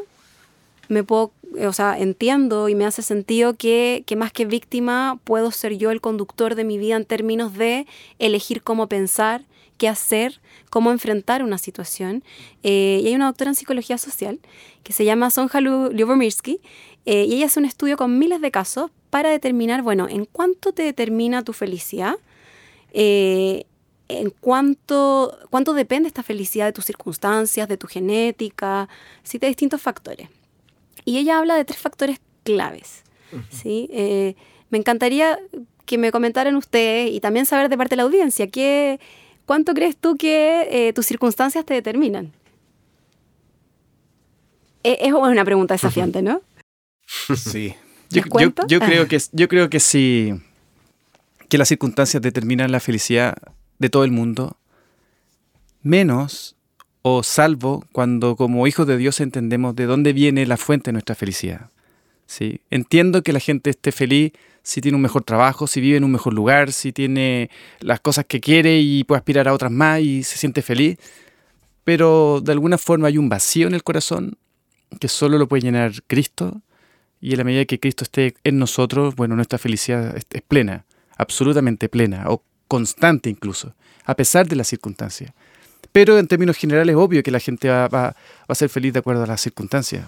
me 0.90 1.04
puedo, 1.04 1.32
eh, 1.58 1.68
o 1.68 1.74
sea, 1.74 1.98
entiendo 1.98 2.68
y 2.70 2.76
me 2.76 2.86
hace 2.86 3.02
sentido 3.02 3.54
que, 3.56 4.04
que 4.06 4.16
más 4.16 4.32
que 4.32 4.46
víctima 4.46 5.20
puedo 5.24 5.52
ser 5.52 5.78
yo 5.78 5.92
el 5.92 6.02
conductor 6.02 6.56
de 6.56 6.64
mi 6.64 6.78
vida 6.78 6.96
en 6.96 7.06
términos 7.06 7.54
de 7.56 7.88
elegir 8.20 8.62
cómo 8.64 8.88
pensar, 8.88 9.44
qué 9.78 9.88
hacer, 9.88 10.40
cómo 10.70 10.92
enfrentar 10.92 11.44
una 11.44 11.58
situación. 11.58 12.24
Eh, 12.64 13.02
y 13.04 13.08
hay 13.08 13.16
una 13.16 13.28
doctora 13.28 13.52
en 13.52 13.56
psicología 13.56 13.98
social 13.98 14.40
que 14.84 14.94
se 14.94 15.06
llama 15.06 15.30
Sonja 15.30 15.62
Lyubomirsky 15.62 16.60
eh, 17.06 17.26
y 17.26 17.36
ella 17.36 17.46
hace 17.48 17.60
un 17.60 17.66
estudio 17.66 17.98
con 17.98 18.18
miles 18.18 18.42
de 18.42 18.52
casos 18.52 18.92
para 19.10 19.30
determinar, 19.30 19.82
bueno, 19.82 20.08
en 20.10 20.26
cuánto 20.26 20.74
te 20.74 20.84
determina 20.84 21.44
tu 21.44 21.54
felicidad, 21.54 22.16
eh, 22.94 23.66
en 24.10 24.30
cuánto, 24.32 25.38
cuánto 25.50 25.74
depende 25.74 26.08
esta 26.08 26.24
felicidad 26.24 26.66
de 26.66 26.74
tus 26.74 26.86
circunstancias, 26.86 27.68
de 27.68 27.78
tu 27.78 27.88
genética, 27.88 28.90
¿sí? 29.24 29.38
de 29.38 29.48
distintos 29.48 29.82
factores. 29.82 30.30
Y 31.06 31.18
ella 31.18 31.40
habla 31.40 31.56
de 31.56 31.66
tres 31.66 31.80
factores 31.80 32.20
claves. 32.44 33.04
¿sí? 33.50 33.90
Eh, 33.92 34.36
me 34.70 34.78
encantaría 34.78 35.40
que 35.86 35.98
me 35.98 36.12
comentaran 36.12 36.56
ustedes 36.56 37.12
y 37.12 37.20
también 37.20 37.46
saber 37.46 37.70
de 37.70 37.78
parte 37.78 37.92
de 37.94 37.98
la 37.98 38.04
audiencia, 38.04 38.48
¿qué, 38.48 39.00
¿cuánto 39.46 39.74
crees 39.74 39.98
tú 39.98 40.16
que 40.18 40.68
eh, 40.70 40.94
tus 40.94 41.06
circunstancias 41.06 41.66
te 41.66 41.74
determinan? 41.74 42.32
Eh, 44.84 44.98
Es 45.02 45.14
una 45.14 45.46
pregunta 45.46 45.74
desafiante, 45.74 46.22
¿no? 46.22 46.42
Sí. 47.36 47.74
Yo, 48.10 48.22
¿Les 48.22 48.32
yo- 48.44 48.54
yo 48.68 48.80
Ah. 48.82 48.86
creo 48.86 49.08
que 49.08 49.18
yo 49.32 49.48
creo 49.48 49.70
que 49.70 49.80
sí 49.80 50.34
que 51.50 51.58
las 51.58 51.68
circunstancias 51.68 52.22
determinan 52.22 52.72
la 52.72 52.80
felicidad 52.80 53.36
de 53.84 53.90
todo 53.90 54.06
el 54.06 54.12
mundo, 54.12 54.56
menos 55.82 56.56
o 57.02 57.22
salvo 57.22 57.86
cuando 57.92 58.38
como 58.38 58.66
hijos 58.66 58.88
de 58.88 58.96
Dios 58.96 59.20
entendemos 59.20 59.76
de 59.76 59.86
dónde 59.88 60.14
viene 60.14 60.46
la 60.46 60.56
fuente 60.56 60.86
de 60.88 60.94
nuestra 60.94 61.16
felicidad. 61.16 61.70
¿sí? 62.26 62.62
Entiendo 62.70 63.24
que 63.24 63.34
la 63.34 63.42
gente 63.42 63.70
esté 63.70 63.92
feliz 63.92 64.32
si 64.64 64.80
tiene 64.80 64.96
un 64.96 65.02
mejor 65.02 65.26
trabajo, 65.26 65.68
si 65.68 65.82
vive 65.82 65.98
en 65.98 66.06
un 66.06 66.14
mejor 66.14 66.34
lugar, 66.34 66.72
si 66.72 66.94
tiene 66.94 67.50
las 67.82 68.00
cosas 68.00 68.24
que 68.26 68.40
quiere 68.40 68.80
y 68.80 69.04
puede 69.04 69.18
aspirar 69.18 69.50
a 69.50 69.54
otras 69.54 69.72
más 69.72 70.00
y 70.00 70.24
se 70.24 70.38
siente 70.38 70.62
feliz, 70.62 70.98
pero 71.84 72.40
de 72.40 72.54
alguna 72.54 72.78
forma 72.78 73.10
hay 73.10 73.18
un 73.18 73.28
vacío 73.28 73.68
en 73.68 73.74
el 73.74 73.84
corazón 73.84 74.38
que 75.02 75.10
solo 75.10 75.38
lo 75.38 75.50
puede 75.50 75.64
llenar 75.64 75.92
Cristo 76.08 76.62
y 77.20 77.32
en 77.32 77.40
la 77.40 77.44
medida 77.44 77.66
que 77.66 77.82
Cristo 77.82 78.06
esté 78.06 78.36
en 78.46 78.60
nosotros, 78.60 79.18
bueno, 79.18 79.36
nuestra 79.36 79.60
felicidad 79.60 80.16
es, 80.16 80.24
plena, 80.48 80.86
absolutamente 81.18 81.90
plena 81.90 82.30
constante 82.74 83.30
incluso, 83.30 83.68
a 84.04 84.16
pesar 84.16 84.48
de 84.48 84.56
las 84.56 84.68
circunstancias. 84.68 85.32
Pero 85.92 86.18
en 86.18 86.28
términos 86.28 86.58
generales, 86.58 86.96
obvio 86.96 87.22
que 87.22 87.30
la 87.30 87.40
gente 87.40 87.70
va, 87.70 87.88
va- 87.88 88.16
a 88.48 88.56
ser 88.56 88.70
feliz 88.70 88.92
de 88.94 89.00
acuerdo 89.00 89.22
a 89.24 89.28
las 89.28 89.42
circunstancias. 89.42 90.04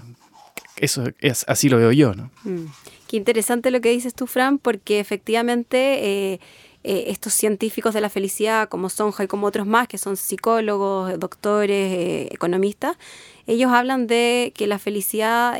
Eso 0.77 1.03
es 1.19 1.45
así 1.47 1.69
lo 1.69 1.77
veo 1.77 1.91
yo, 1.91 2.15
¿no? 2.15 2.31
Mm. 2.43 2.65
Qué 3.07 3.17
interesante 3.17 3.69
lo 3.69 3.79
que 3.81 3.91
dices 3.91 4.13
tú, 4.15 4.25
Fran, 4.25 4.57
porque 4.57 4.99
efectivamente 4.99 5.77
eh, 5.77 6.39
eh, 6.83 7.03
estos 7.09 7.33
científicos 7.33 7.93
de 7.93 8.01
la 8.01 8.09
felicidad, 8.09 8.67
como 8.67 8.89
Sonja 8.89 9.23
y 9.23 9.27
como 9.27 9.45
otros 9.45 9.67
más, 9.67 9.87
que 9.87 9.99
son 9.99 10.17
psicólogos, 10.17 11.19
doctores, 11.19 11.91
eh, 11.93 12.27
economistas, 12.31 12.97
ellos 13.45 13.71
hablan 13.71 14.07
de 14.07 14.51
que 14.55 14.65
la 14.65 14.79
felicidad 14.79 15.55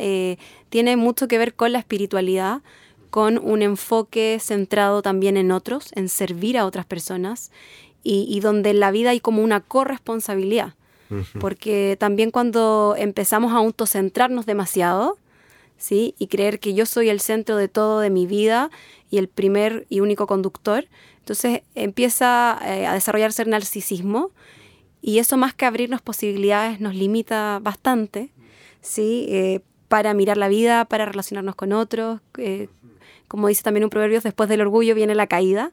tiene 0.70 0.96
mucho 0.96 1.28
que 1.28 1.38
ver 1.38 1.54
con 1.54 1.70
la 1.70 1.78
espiritualidad, 1.78 2.62
con 3.10 3.38
un 3.38 3.62
enfoque 3.62 4.38
centrado 4.40 5.02
también 5.02 5.36
en 5.36 5.52
otros, 5.52 5.90
en 5.94 6.08
servir 6.08 6.58
a 6.58 6.66
otras 6.66 6.86
personas 6.86 7.50
y, 8.02 8.38
donde 8.38 8.70
en 8.70 8.78
la 8.78 8.92
vida 8.92 9.10
hay 9.10 9.20
como 9.20 9.42
una 9.42 9.60
corresponsabilidad. 9.60 10.74
Porque 11.40 11.96
también 11.98 12.30
cuando 12.30 12.94
empezamos 12.98 13.52
a 13.52 13.56
autocentrarnos 13.56 14.44
demasiado, 14.44 15.18
¿sí? 15.76 16.14
Y 16.18 16.26
creer 16.26 16.58
que 16.58 16.74
yo 16.74 16.86
soy 16.86 17.08
el 17.08 17.20
centro 17.20 17.56
de 17.56 17.68
todo 17.68 18.00
de 18.00 18.10
mi 18.10 18.26
vida 18.26 18.70
y 19.10 19.18
el 19.18 19.28
primer 19.28 19.86
y 19.88 20.00
único 20.00 20.26
conductor, 20.26 20.86
entonces 21.18 21.62
empieza 21.74 22.58
eh, 22.64 22.86
a 22.86 22.94
desarrollarse 22.94 23.42
el 23.42 23.50
narcisismo 23.50 24.30
y 25.00 25.18
eso 25.18 25.36
más 25.36 25.54
que 25.54 25.64
abrirnos 25.64 26.02
posibilidades 26.02 26.80
nos 26.80 26.94
limita 26.94 27.60
bastante, 27.62 28.30
¿sí? 28.80 29.26
Eh, 29.28 29.60
para 29.88 30.14
mirar 30.14 30.36
la 30.36 30.48
vida, 30.48 30.84
para 30.84 31.06
relacionarnos 31.06 31.54
con 31.54 31.72
otros. 31.72 32.20
Eh, 32.38 32.68
como 33.36 33.48
dice 33.48 33.62
también 33.62 33.84
un 33.84 33.90
proverbio, 33.90 34.18
después 34.22 34.48
del 34.48 34.62
orgullo 34.62 34.94
viene 34.94 35.14
la 35.14 35.26
caída. 35.26 35.70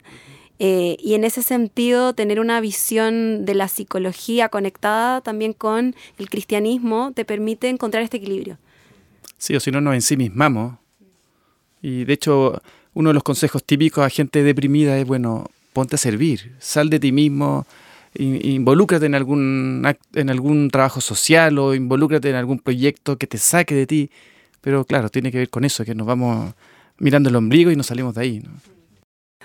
Eh, 0.58 0.98
y 1.00 1.14
en 1.14 1.24
ese 1.24 1.40
sentido, 1.40 2.12
tener 2.12 2.38
una 2.38 2.60
visión 2.60 3.46
de 3.46 3.54
la 3.54 3.68
psicología 3.68 4.50
conectada 4.50 5.22
también 5.22 5.54
con 5.54 5.96
el 6.18 6.28
cristianismo 6.28 7.12
te 7.14 7.24
permite 7.24 7.70
encontrar 7.70 8.02
este 8.02 8.18
equilibrio. 8.18 8.58
Sí, 9.38 9.56
o 9.56 9.60
si 9.60 9.70
no 9.70 9.80
nos 9.80 9.94
ensimismamos. 9.94 10.74
Y 11.80 12.04
de 12.04 12.12
hecho, 12.12 12.60
uno 12.92 13.08
de 13.08 13.14
los 13.14 13.22
consejos 13.22 13.64
típicos 13.64 14.04
a 14.04 14.10
gente 14.10 14.42
deprimida 14.42 14.98
es, 14.98 15.06
bueno, 15.06 15.46
ponte 15.72 15.94
a 15.94 15.98
servir, 15.98 16.54
sal 16.58 16.90
de 16.90 17.00
ti 17.00 17.12
mismo, 17.12 17.66
involúcrate 18.12 19.06
en 19.06 19.14
algún, 19.14 19.90
en 20.12 20.28
algún 20.28 20.68
trabajo 20.68 21.00
social 21.00 21.58
o 21.58 21.74
involúcrate 21.74 22.28
en 22.28 22.36
algún 22.36 22.58
proyecto 22.58 23.16
que 23.16 23.26
te 23.26 23.38
saque 23.38 23.74
de 23.74 23.86
ti. 23.86 24.10
Pero 24.60 24.84
claro, 24.84 25.08
tiene 25.08 25.32
que 25.32 25.38
ver 25.38 25.48
con 25.48 25.64
eso, 25.64 25.82
que 25.86 25.94
nos 25.94 26.06
vamos 26.06 26.52
mirando 26.98 27.28
el 27.28 27.36
ombligo 27.36 27.70
y 27.70 27.76
nos 27.76 27.86
salimos 27.86 28.14
de 28.14 28.20
ahí. 28.22 28.40
¿no? 28.40 28.50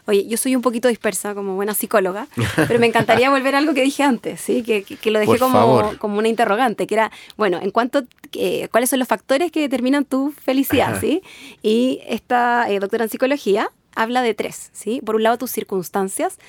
Oye, 0.10 0.28
yo 0.28 0.38
soy 0.38 0.56
un 0.56 0.64
poquito 0.64 0.88
dispersa 0.88 1.36
como 1.36 1.56
buena 1.56 1.76
psicóloga, 1.76 2.28
pero 2.56 2.80
me 2.80 2.88
encantaría 2.88 3.30
volver 3.30 3.54
a 3.54 3.60
algo 3.60 3.76
que 3.76 3.84
dije 3.84 4.02
antes, 4.02 4.42
¿sí? 4.42 4.64
que, 4.64 4.84
que, 4.84 5.12
lo 5.12 5.20
dejé 5.20 5.38
como, 5.38 5.94
como 6.00 6.18
una 6.18 6.28
interrogante, 6.28 6.88
que 6.88 6.96
era, 6.96 7.12
bueno, 7.38 7.60
en 7.62 7.70
cuanto, 7.70 8.04
eh, 8.34 8.70
¿cuáles 8.72 8.90
son 8.90 8.98
los 8.98 9.08
factores 9.08 9.52
que 9.52 9.60
determinan 9.60 10.06
tu 10.06 10.32
felicidad? 10.32 11.00
¿sí? 11.00 11.22
Y 11.62 12.02
esta 12.08 12.70
eh, 12.72 12.80
doctora 12.80 13.04
en 13.04 13.12
psicología 13.12 13.70
habla 13.96 14.24
de 14.24 14.34
tres, 14.34 14.72
¿sí? 14.74 15.00
Por 15.06 15.16
un 15.16 15.24
lado, 15.24 15.38
tus 15.38 15.52
circunstancias, 15.52 16.40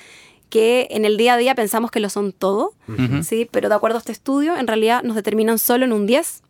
que 0.49 0.87
en 0.89 1.05
el 1.05 1.17
día 1.17 1.35
a 1.35 1.37
día 1.37 1.53
pensamos 1.53 1.91
que 1.91 1.99
lo 1.99 2.09
son 2.09 2.31
todo, 2.33 2.73
¿sí? 3.21 3.47
Pero 3.51 3.69
de 3.69 3.75
acuerdo 3.75 3.97
a 3.97 3.99
este 3.99 4.11
estudio, 4.11 4.57
en 4.57 4.65
realidad 4.65 5.03
nos 5.03 5.15
determinan 5.15 5.59
solo 5.59 5.85
en 5.85 5.93
un 5.93 6.07
10%. 6.07 6.41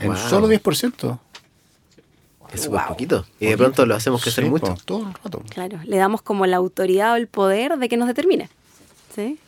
¿En 0.00 0.16
solo 0.16 0.48
10%? 0.48 1.18
Es 2.52 2.62
súper 2.62 2.82
poquito. 2.86 3.26
Y 3.40 3.46
de 3.46 3.56
pronto 3.56 3.84
lo 3.86 3.94
hacemos 3.94 4.22
crecer 4.22 4.44
mucho. 4.46 4.76
todo 4.84 5.06
el 5.06 5.14
rato. 5.14 5.42
Claro, 5.50 5.80
le 5.84 5.96
damos 5.96 6.22
como 6.22 6.46
la 6.46 6.56
autoridad 6.56 7.12
o 7.12 7.16
el 7.16 7.26
poder 7.26 7.76
de 7.78 7.88
que 7.88 7.96
nos 7.96 8.08
determine. 8.08 8.48
¿Sí? 9.14 9.38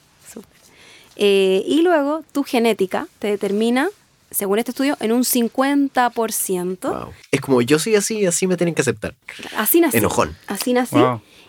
Eh, 1.16 1.62
y 1.66 1.82
luego 1.82 2.24
tu 2.32 2.44
genética 2.44 3.06
te 3.18 3.28
determina, 3.28 3.90
según 4.30 4.58
este 4.58 4.70
estudio, 4.70 4.96
en 5.00 5.12
un 5.12 5.22
50%. 5.22 7.10
Es 7.30 7.40
como 7.42 7.60
yo 7.60 7.78
soy 7.78 7.96
así, 7.96 8.24
así 8.24 8.46
me 8.46 8.56
tienen 8.56 8.74
que 8.74 8.80
aceptar. 8.80 9.14
Así 9.56 9.82
nací. 9.82 9.98
Enojón. 9.98 10.34
Así 10.46 10.72
nací. 10.72 10.96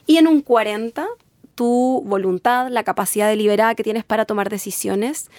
Y 0.07 0.17
en 0.17 0.27
un 0.27 0.43
40% 0.43 1.07
tu 1.55 2.03
voluntad, 2.05 2.69
la 2.69 2.83
capacidad 2.83 3.27
deliberada 3.27 3.75
que 3.75 3.83
tienes 3.83 4.03
para 4.03 4.25
tomar 4.25 4.49
decisiones. 4.49 5.29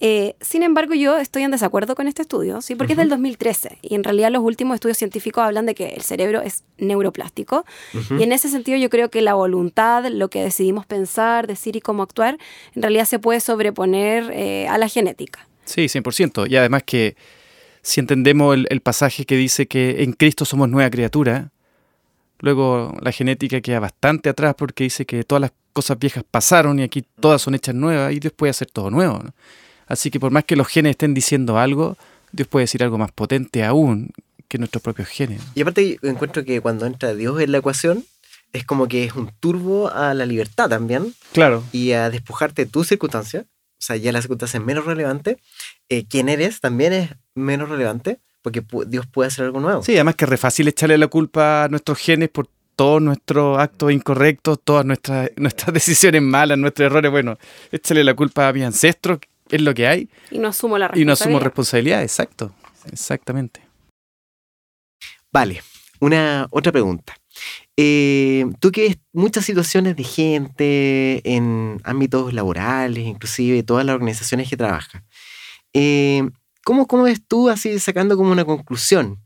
Eh, 0.00 0.34
sin 0.40 0.62
embargo, 0.62 0.94
yo 0.94 1.18
estoy 1.18 1.42
en 1.42 1.50
desacuerdo 1.50 1.94
con 1.94 2.08
este 2.08 2.22
estudio, 2.22 2.62
¿sí? 2.62 2.74
porque 2.74 2.94
es 2.94 2.98
del 2.98 3.10
2013 3.10 3.78
y 3.82 3.94
en 3.94 4.02
realidad 4.02 4.30
los 4.30 4.42
últimos 4.42 4.74
estudios 4.74 4.96
científicos 4.96 5.44
hablan 5.44 5.66
de 5.66 5.74
que 5.74 5.90
el 5.90 6.00
cerebro 6.00 6.40
es 6.40 6.64
neuroplástico 6.78 7.64
y 8.18 8.22
en 8.22 8.32
ese 8.32 8.48
sentido 8.48 8.78
yo 8.78 8.88
creo 8.88 9.10
que 9.10 9.20
la 9.20 9.34
voluntad, 9.34 10.06
lo 10.06 10.28
que 10.28 10.42
decidimos 10.42 10.86
pensar, 10.86 11.46
decir 11.46 11.76
y 11.76 11.80
cómo 11.80 12.02
actuar, 12.02 12.38
en 12.74 12.82
realidad 12.82 13.04
se 13.04 13.18
puede 13.18 13.40
sobreponer 13.40 14.30
eh, 14.32 14.68
a 14.68 14.78
la 14.78 14.88
genética. 14.88 15.46
Sí, 15.66 15.82
100%. 15.82 16.50
Y 16.50 16.56
además 16.56 16.82
que 16.84 17.14
si 17.82 18.00
entendemos 18.00 18.54
el, 18.54 18.66
el 18.70 18.80
pasaje 18.80 19.26
que 19.26 19.36
dice 19.36 19.66
que 19.66 20.02
en 20.02 20.14
Cristo 20.14 20.44
somos 20.44 20.68
nueva 20.68 20.90
criatura, 20.90 21.50
Luego 22.40 22.96
la 23.02 23.12
genética 23.12 23.60
queda 23.60 23.80
bastante 23.80 24.28
atrás 24.30 24.54
porque 24.56 24.84
dice 24.84 25.04
que 25.04 25.24
todas 25.24 25.42
las 25.42 25.52
cosas 25.72 25.98
viejas 25.98 26.24
pasaron 26.28 26.78
y 26.78 26.82
aquí 26.82 27.04
todas 27.20 27.42
son 27.42 27.54
hechas 27.54 27.74
nuevas 27.74 28.12
y 28.12 28.18
Dios 28.18 28.32
puede 28.32 28.50
hacer 28.50 28.70
todo 28.70 28.90
nuevo. 28.90 29.22
Así 29.90 30.10
que 30.10 30.20
por 30.20 30.30
más 30.30 30.44
que 30.44 30.54
los 30.54 30.68
genes 30.68 30.92
estén 30.92 31.12
diciendo 31.14 31.58
algo, 31.58 31.98
Dios 32.30 32.48
puede 32.48 32.62
decir 32.62 32.82
algo 32.82 32.96
más 32.96 33.10
potente 33.10 33.64
aún 33.64 34.10
que 34.48 34.56
nuestros 34.56 34.82
propios 34.82 35.08
genes. 35.08 35.42
Y 35.56 35.62
aparte 35.62 35.98
encuentro 36.02 36.44
que 36.44 36.60
cuando 36.60 36.86
entra 36.86 37.12
Dios 37.12 37.40
en 37.40 37.50
la 37.50 37.58
ecuación, 37.58 38.04
es 38.52 38.64
como 38.64 38.86
que 38.86 39.04
es 39.04 39.14
un 39.14 39.32
turbo 39.40 39.90
a 39.92 40.14
la 40.14 40.26
libertad 40.26 40.68
también. 40.68 41.12
Claro. 41.32 41.64
Y 41.72 41.90
a 41.92 42.08
despojarte 42.08 42.64
de 42.64 42.70
tus 42.70 42.86
circunstancias. 42.86 43.44
O 43.44 43.82
sea, 43.82 43.96
ya 43.96 44.12
la 44.12 44.20
circunstancia 44.20 44.58
es 44.58 44.64
menos 44.64 44.84
relevante. 44.84 45.38
Eh, 45.88 46.04
quién 46.08 46.28
eres 46.28 46.60
también 46.60 46.92
es 46.92 47.10
menos 47.34 47.68
relevante 47.68 48.20
porque 48.42 48.62
Dios 48.86 49.06
puede 49.06 49.26
hacer 49.26 49.46
algo 49.46 49.60
nuevo. 49.60 49.82
Sí, 49.82 49.94
además 49.94 50.14
que 50.14 50.24
es 50.24 50.28
re 50.28 50.36
fácil 50.36 50.68
echarle 50.68 50.98
la 50.98 51.08
culpa 51.08 51.64
a 51.64 51.68
nuestros 51.68 51.98
genes 51.98 52.28
por 52.28 52.48
todos 52.76 53.02
nuestros 53.02 53.58
actos 53.58 53.92
incorrectos, 53.92 54.60
todas 54.64 54.86
nuestras, 54.86 55.30
nuestras 55.36 55.74
decisiones 55.74 56.22
malas, 56.22 56.56
nuestros 56.58 56.86
errores. 56.86 57.10
Bueno, 57.10 57.38
échale 57.72 58.04
la 58.04 58.14
culpa 58.14 58.48
a 58.48 58.52
mis 58.52 58.64
ancestros, 58.64 59.18
es 59.56 59.62
lo 59.62 59.74
que 59.74 59.86
hay. 59.86 60.08
Y 60.30 60.38
no 60.38 60.48
asumo 60.48 60.78
la 60.78 60.88
responsabilidad. 60.88 61.02
Y 61.02 61.06
no 61.06 61.12
asumo 61.12 61.38
responsabilidad, 61.40 62.02
exacto. 62.02 62.54
Exactamente. 62.90 63.60
Vale, 65.32 65.62
una 66.00 66.48
otra 66.50 66.72
pregunta. 66.72 67.16
Eh, 67.76 68.46
tú 68.58 68.72
que 68.72 68.82
ves 68.82 68.98
muchas 69.12 69.44
situaciones 69.44 69.96
de 69.96 70.04
gente 70.04 71.22
en 71.24 71.80
ámbitos 71.84 72.32
laborales, 72.32 73.06
inclusive 73.06 73.62
todas 73.62 73.86
las 73.86 73.94
organizaciones 73.94 74.48
que 74.48 74.56
trabajan, 74.56 75.04
eh, 75.72 76.28
¿Cómo, 76.62 76.86
¿Cómo 76.86 77.04
ves 77.04 77.20
tú 77.26 77.48
así 77.48 77.78
sacando 77.78 78.16
como 78.16 78.32
una 78.32 78.44
conclusión 78.44 79.18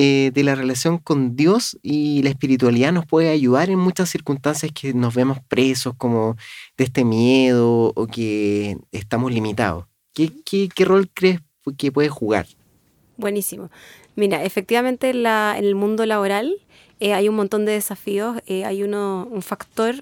eh, 0.00 0.30
de 0.32 0.44
la 0.44 0.54
relación 0.54 0.98
con 0.98 1.34
Dios 1.34 1.76
y 1.82 2.22
la 2.22 2.30
espiritualidad 2.30 2.92
nos 2.92 3.04
puede 3.04 3.30
ayudar 3.30 3.68
en 3.68 3.80
muchas 3.80 4.08
circunstancias 4.08 4.70
que 4.72 4.94
nos 4.94 5.12
vemos 5.12 5.38
presos 5.48 5.94
como 5.98 6.36
de 6.76 6.84
este 6.84 7.04
miedo 7.04 7.92
o 7.96 8.06
que 8.06 8.78
estamos 8.92 9.32
limitados? 9.32 9.86
¿Qué, 10.14 10.30
qué, 10.44 10.68
qué 10.72 10.84
rol 10.84 11.10
crees 11.12 11.40
que 11.76 11.90
puede 11.90 12.10
jugar? 12.10 12.46
Buenísimo. 13.16 13.72
Mira, 14.14 14.44
efectivamente 14.44 15.10
en, 15.10 15.26
el 15.26 15.74
mundo 15.74 16.06
laboral 16.06 16.54
eh, 17.00 17.14
hay 17.14 17.28
un 17.28 17.34
montón 17.34 17.64
de 17.64 17.72
desafíos. 17.72 18.36
Eh, 18.46 18.64
hay 18.64 18.84
uno, 18.84 19.28
un 19.32 19.42
factor 19.42 19.96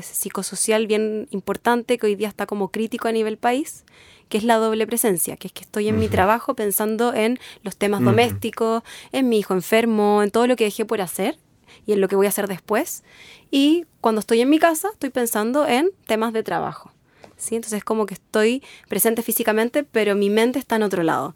psicosocial 0.00 0.86
bien 0.86 1.28
importante 1.32 1.98
que 1.98 2.06
hoy 2.06 2.14
día 2.14 2.28
está 2.28 2.46
como 2.46 2.70
crítico 2.70 3.08
a 3.08 3.12
nivel 3.12 3.36
país, 3.36 3.84
que 4.28 4.38
es 4.38 4.44
la 4.44 4.56
doble 4.56 4.86
presencia, 4.86 5.36
que 5.36 5.48
es 5.48 5.52
que 5.52 5.62
estoy 5.62 5.88
en 5.88 5.98
mi 5.98 6.08
trabajo 6.08 6.54
pensando 6.54 7.14
en 7.14 7.38
los 7.62 7.76
temas 7.76 8.02
domésticos, 8.02 8.82
en 9.12 9.28
mi 9.28 9.38
hijo 9.38 9.54
enfermo, 9.54 10.22
en 10.22 10.30
todo 10.30 10.46
lo 10.46 10.56
que 10.56 10.64
dejé 10.64 10.84
por 10.84 11.00
hacer 11.00 11.38
y 11.86 11.92
en 11.92 12.00
lo 12.00 12.08
que 12.08 12.16
voy 12.16 12.26
a 12.26 12.30
hacer 12.30 12.48
después. 12.48 13.04
Y 13.50 13.86
cuando 14.00 14.20
estoy 14.20 14.40
en 14.40 14.50
mi 14.50 14.58
casa, 14.58 14.88
estoy 14.92 15.10
pensando 15.10 15.66
en 15.66 15.90
temas 16.06 16.32
de 16.32 16.42
trabajo. 16.42 16.92
¿sí? 17.36 17.56
Entonces 17.56 17.78
es 17.78 17.84
como 17.84 18.06
que 18.06 18.14
estoy 18.14 18.62
presente 18.88 19.22
físicamente, 19.22 19.84
pero 19.84 20.14
mi 20.14 20.30
mente 20.30 20.58
está 20.58 20.76
en 20.76 20.82
otro 20.82 21.02
lado. 21.02 21.34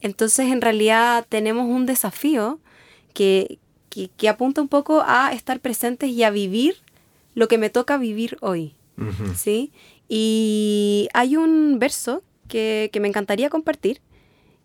Entonces 0.00 0.50
en 0.50 0.60
realidad 0.60 1.26
tenemos 1.28 1.66
un 1.66 1.86
desafío 1.86 2.58
que, 3.14 3.58
que, 3.90 4.28
apunta 4.28 4.60
un 4.60 4.68
poco 4.68 5.02
a 5.06 5.32
estar 5.32 5.60
presentes 5.60 6.10
y 6.10 6.24
a 6.24 6.30
vivir 6.30 6.76
lo 7.34 7.48
que 7.48 7.58
me 7.58 7.70
toca 7.70 7.96
vivir 7.96 8.36
hoy. 8.40 8.74
¿sí? 9.34 9.72
Y 10.08 11.08
hay 11.14 11.36
un 11.36 11.78
verso 11.78 12.22
que, 12.48 12.90
me 13.00 13.08
encantaría 13.08 13.50
compartir 13.50 14.00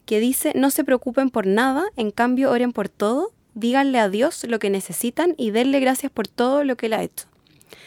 que 0.06 0.20
dice, 0.20 0.54
no 0.56 0.72
se 0.72 0.84
preocupen 0.84 1.30
por 1.30 1.46
nada, 1.46 1.86
en 1.96 2.12
cambio 2.12 2.50
oren 2.50 2.74
por 2.74 2.90
todo, 2.90 3.32
díganle 3.54 4.00
a 4.00 4.10
Dios 4.10 4.44
lo 4.46 4.58
que 4.58 4.70
necesitan 4.70 5.36
y 5.38 5.52
denle 5.52 5.80
gracias 5.80 6.12
por 6.12 6.28
todo 6.28 6.64
lo 6.64 6.78
que 6.78 6.88
Él 6.88 6.94
ha 6.94 7.04
hecho. 7.04 7.28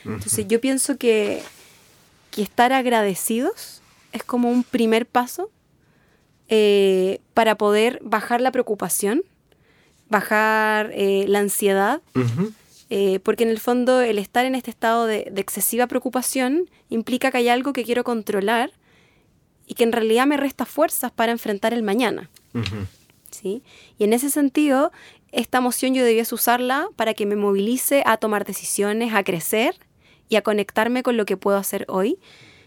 Entonces 0.04 0.46
yo 0.46 0.60
pienso 0.60 0.96
que, 0.96 1.42
que, 2.30 2.42
estar 2.42 2.72
agradecidos 2.72 3.82
es 4.12 4.22
como 4.22 4.50
un 4.50 4.62
primer 4.62 5.06
paso 5.06 5.50
eh, 6.48 7.20
para 7.34 7.56
poder 7.56 7.98
bajar 8.02 8.40
la 8.40 8.52
preocupación, 8.52 9.22
bajar 10.08 10.90
eh, 10.92 11.24
la 11.26 11.40
ansiedad 11.40 12.02
eh, 12.94 13.20
porque 13.20 13.44
en 13.44 13.48
el 13.48 13.58
fondo 13.58 14.02
el 14.02 14.18
estar 14.18 14.44
en 14.44 14.54
este 14.54 14.68
estado 14.68 15.06
de, 15.06 15.32
excesiva 15.36 15.86
preocupación 15.86 16.68
implica 16.90 17.30
que 17.30 17.38
hay 17.38 17.48
algo 17.48 17.72
que 17.72 17.84
quiero 17.84 18.04
controlar 18.04 18.70
y 19.66 19.72
que 19.72 19.84
en 19.84 19.92
realidad 19.92 20.26
me 20.26 20.36
resta 20.36 20.66
fuerzas 20.66 21.10
para 21.10 21.32
enfrentar 21.32 21.72
el 21.72 21.82
mañana. 21.82 22.28
¿Sí? 23.30 23.62
Y 23.96 24.04
en 24.04 24.12
ese 24.12 24.28
sentido, 24.28 24.92
esta 25.30 25.56
emoción 25.56 25.94
yo 25.94 26.04
debiese 26.04 26.34
usarla 26.34 26.86
para 26.94 27.14
que 27.14 27.24
me 27.24 27.34
movilice 27.34 28.02
a 28.04 28.18
tomar 28.18 28.44
decisiones, 28.44 29.14
a 29.14 29.24
crecer 29.24 29.74
y 30.28 30.36
a 30.36 30.42
conectarme 30.42 31.02
con 31.02 31.16
lo 31.16 31.24
que 31.24 31.38
puedo 31.38 31.56
hacer 31.56 31.86
hoy. 31.88 32.18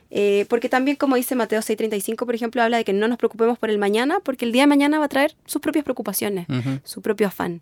Eh, 0.09 0.47
porque 0.49 0.69
también, 0.69 0.97
como 0.97 1.17
dice 1.17 1.35
Mateo 1.35 1.61
6:35, 1.61 2.25
por 2.25 2.33
ejemplo, 2.33 2.63
habla 2.63 2.77
de 2.77 2.83
que 2.83 2.93
no 2.93 3.07
nos 3.07 3.19
preocupemos 3.19 3.59
por 3.59 3.69
el 3.69 3.77
mañana, 3.77 4.19
porque 4.21 4.45
el 4.45 4.51
día 4.51 4.63
de 4.63 4.67
mañana 4.67 4.97
va 4.97 5.05
a 5.05 5.09
traer 5.09 5.35
sus 5.45 5.61
propias 5.61 5.83
preocupaciones, 5.83 6.47
su 6.83 7.03
propio 7.03 7.27
afán. 7.27 7.61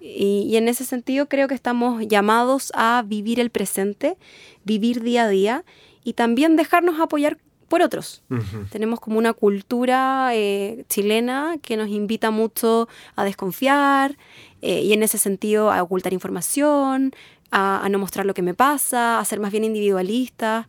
Y, 0.00 0.46
y 0.48 0.56
en 0.56 0.68
ese 0.68 0.84
sentido 0.84 1.28
creo 1.28 1.46
que 1.46 1.54
estamos 1.54 2.02
llamados 2.06 2.72
a 2.74 3.04
vivir 3.06 3.38
el 3.38 3.50
presente, 3.50 4.16
vivir 4.64 5.02
día 5.02 5.24
a 5.24 5.28
día 5.28 5.64
y 6.04 6.14
también 6.14 6.56
dejarnos 6.56 6.98
apoyar 7.00 7.38
por 7.70 7.82
otros. 7.82 8.24
Tenemos 8.72 8.98
como 8.98 9.16
una 9.16 9.32
cultura 9.32 10.30
eh, 10.34 10.84
chilena 10.88 11.54
que 11.62 11.76
nos 11.76 11.88
invita 11.88 12.32
mucho 12.32 12.88
a 13.14 13.22
desconfiar 13.22 14.18
eh, 14.60 14.82
y 14.82 14.92
en 14.92 15.04
ese 15.04 15.18
sentido 15.18 15.70
a 15.70 15.80
ocultar 15.80 16.12
información, 16.12 17.12
a, 17.52 17.84
a 17.84 17.88
no 17.88 18.00
mostrar 18.00 18.26
lo 18.26 18.34
que 18.34 18.42
me 18.42 18.54
pasa, 18.54 19.20
a 19.20 19.24
ser 19.24 19.38
más 19.38 19.52
bien 19.52 19.62
individualista. 19.62 20.68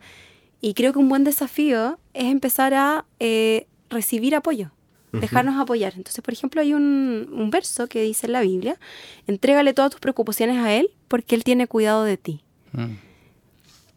Y 0.62 0.76
creo 0.76 0.94
que 0.94 1.00
un 1.00 1.10
buen 1.10 1.24
desafío 1.24 1.98
es 2.14 2.26
empezar 2.26 2.76
a 2.76 3.06
eh, 3.20 3.66
recibir 3.90 4.36
apoyo, 4.36 4.70
dejarnos 5.12 5.60
apoyar. 5.60 5.94
Entonces, 5.96 6.24
por 6.24 6.34
ejemplo, 6.34 6.62
hay 6.62 6.74
un, 6.74 7.30
un 7.32 7.50
verso 7.50 7.88
que 7.88 8.02
dice 8.02 8.28
en 8.28 8.34
la 8.34 8.42
Biblia, 8.42 8.80
entrégale 9.28 9.74
todas 9.74 9.92
tus 9.92 10.00
preocupaciones 10.00 10.58
a 10.58 10.74
Él 10.74 10.90
porque 11.08 11.36
Él 11.36 11.44
tiene 11.44 11.68
cuidado 11.68 12.04
de 12.04 12.18
ti. 12.18 12.42
Mm. 12.74 12.96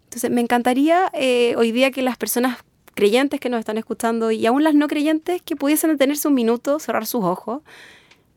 Entonces, 0.04 0.30
me 0.30 0.40
encantaría 0.40 1.10
eh, 1.12 1.54
hoy 1.56 1.72
día 1.72 1.90
que 1.90 2.02
las 2.02 2.16
personas 2.16 2.58
creyentes 2.94 3.40
que 3.40 3.48
nos 3.48 3.58
están 3.58 3.78
escuchando 3.78 4.30
y 4.30 4.46
aún 4.46 4.62
las 4.62 4.74
no 4.74 4.88
creyentes 4.88 5.42
que 5.42 5.56
pudiesen 5.56 5.90
detenerse 5.90 6.28
un 6.28 6.34
minuto, 6.34 6.78
cerrar 6.78 7.06
sus 7.06 7.24
ojos 7.24 7.62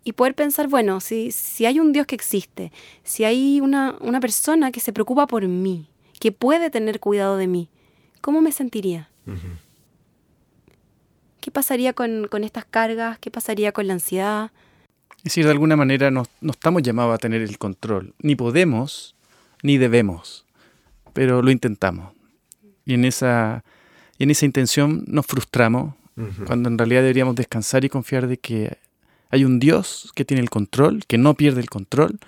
y 0.04 0.14
poder 0.14 0.36
pensar, 0.36 0.68
bueno, 0.68 1.00
si, 1.00 1.32
si 1.32 1.66
hay 1.66 1.80
un 1.80 1.92
Dios 1.92 2.08
que 2.08 2.16
existe, 2.16 2.72
si 3.04 3.24
hay 3.24 3.62
una, 3.62 3.96
una 4.00 4.20
persona 4.20 4.72
que 4.72 4.80
se 4.80 4.94
preocupa 4.94 5.28
por 5.28 5.48
mí, 5.48 5.90
que 6.20 6.32
puede 6.32 6.70
tener 6.70 7.00
cuidado 7.00 7.38
de 7.38 7.48
mí, 7.48 7.70
¿cómo 8.22 8.42
me 8.42 8.52
sentiría? 8.52 9.10
¿Qué 11.48 11.52
pasaría 11.52 11.94
con, 11.94 12.28
con 12.28 12.44
estas 12.44 12.66
cargas? 12.66 13.20
¿Qué 13.20 13.32
pasaría 13.32 13.72
con 13.72 13.88
la 13.88 13.94
ansiedad? 13.94 14.52
Es 15.20 15.24
decir, 15.24 15.46
de 15.46 15.52
alguna 15.52 15.78
manera 15.78 16.12
no, 16.12 16.26
no 16.42 16.52
estamos 16.52 16.84
llamados 16.84 17.16
a 17.16 17.18
tener 17.20 17.42
el 17.42 17.58
control. 17.58 18.14
Ni 18.20 18.36
podemos, 18.36 19.16
ni 19.64 19.78
debemos, 19.78 20.44
pero 21.14 21.42
lo 21.42 21.50
intentamos. 21.50 22.12
Y 22.86 22.96
en 22.96 23.06
esa, 23.06 23.64
y 24.18 24.24
en 24.24 24.32
esa 24.32 24.44
intención 24.46 25.06
nos 25.08 25.26
frustramos, 25.26 25.94
cuando 26.46 26.68
en 26.68 26.78
realidad 26.78 27.00
deberíamos 27.00 27.36
descansar 27.38 27.86
y 27.86 27.90
confiar 27.90 28.28
de 28.28 28.36
que 28.40 28.78
hay 29.30 29.46
un 29.46 29.58
Dios 29.60 30.12
que 30.16 30.26
tiene 30.26 30.44
el 30.44 30.50
control, 30.50 31.06
que 31.08 31.18
no 31.18 31.34
pierde 31.36 31.62
el 31.62 31.70
control, 31.70 32.20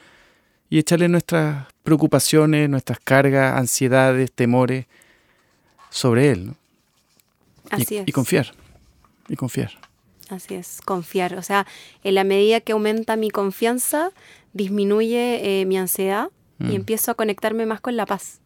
y 0.70 0.80
echarle 0.80 1.10
nuestras 1.10 1.68
preocupaciones, 1.84 2.70
nuestras 2.70 3.00
cargas, 3.02 3.58
ansiedades, 3.60 4.32
temores 4.32 4.86
sobre 5.90 6.30
Él. 6.32 6.46
¿no? 6.46 6.56
Y- 7.78 7.82
Así 7.82 7.98
es. 7.98 8.08
y 8.08 8.14
confiar, 8.14 8.54
y 9.30 9.36
confiar. 9.36 9.72
Así 10.30 10.56
es, 10.56 10.82
confiar. 10.84 11.36
O 11.36 11.42
sea, 11.42 11.65
en 12.04 12.15
la 12.15 12.24
medida 12.24 12.60
que 12.62 12.74
aumenta 12.74 13.15
mi 13.15 13.30
confianza, 13.32 14.12
disminuye 14.54 15.62
eh, 15.62 15.65
mi 15.65 15.78
ansiedad 15.78 16.30
Mm. 16.60 16.72
y 16.72 16.76
empiezo 16.76 17.12
a 17.12 17.13
conectarme 17.13 17.65
más 17.65 17.80
con 17.80 17.96
la 17.96 18.06
paz. 18.06 18.42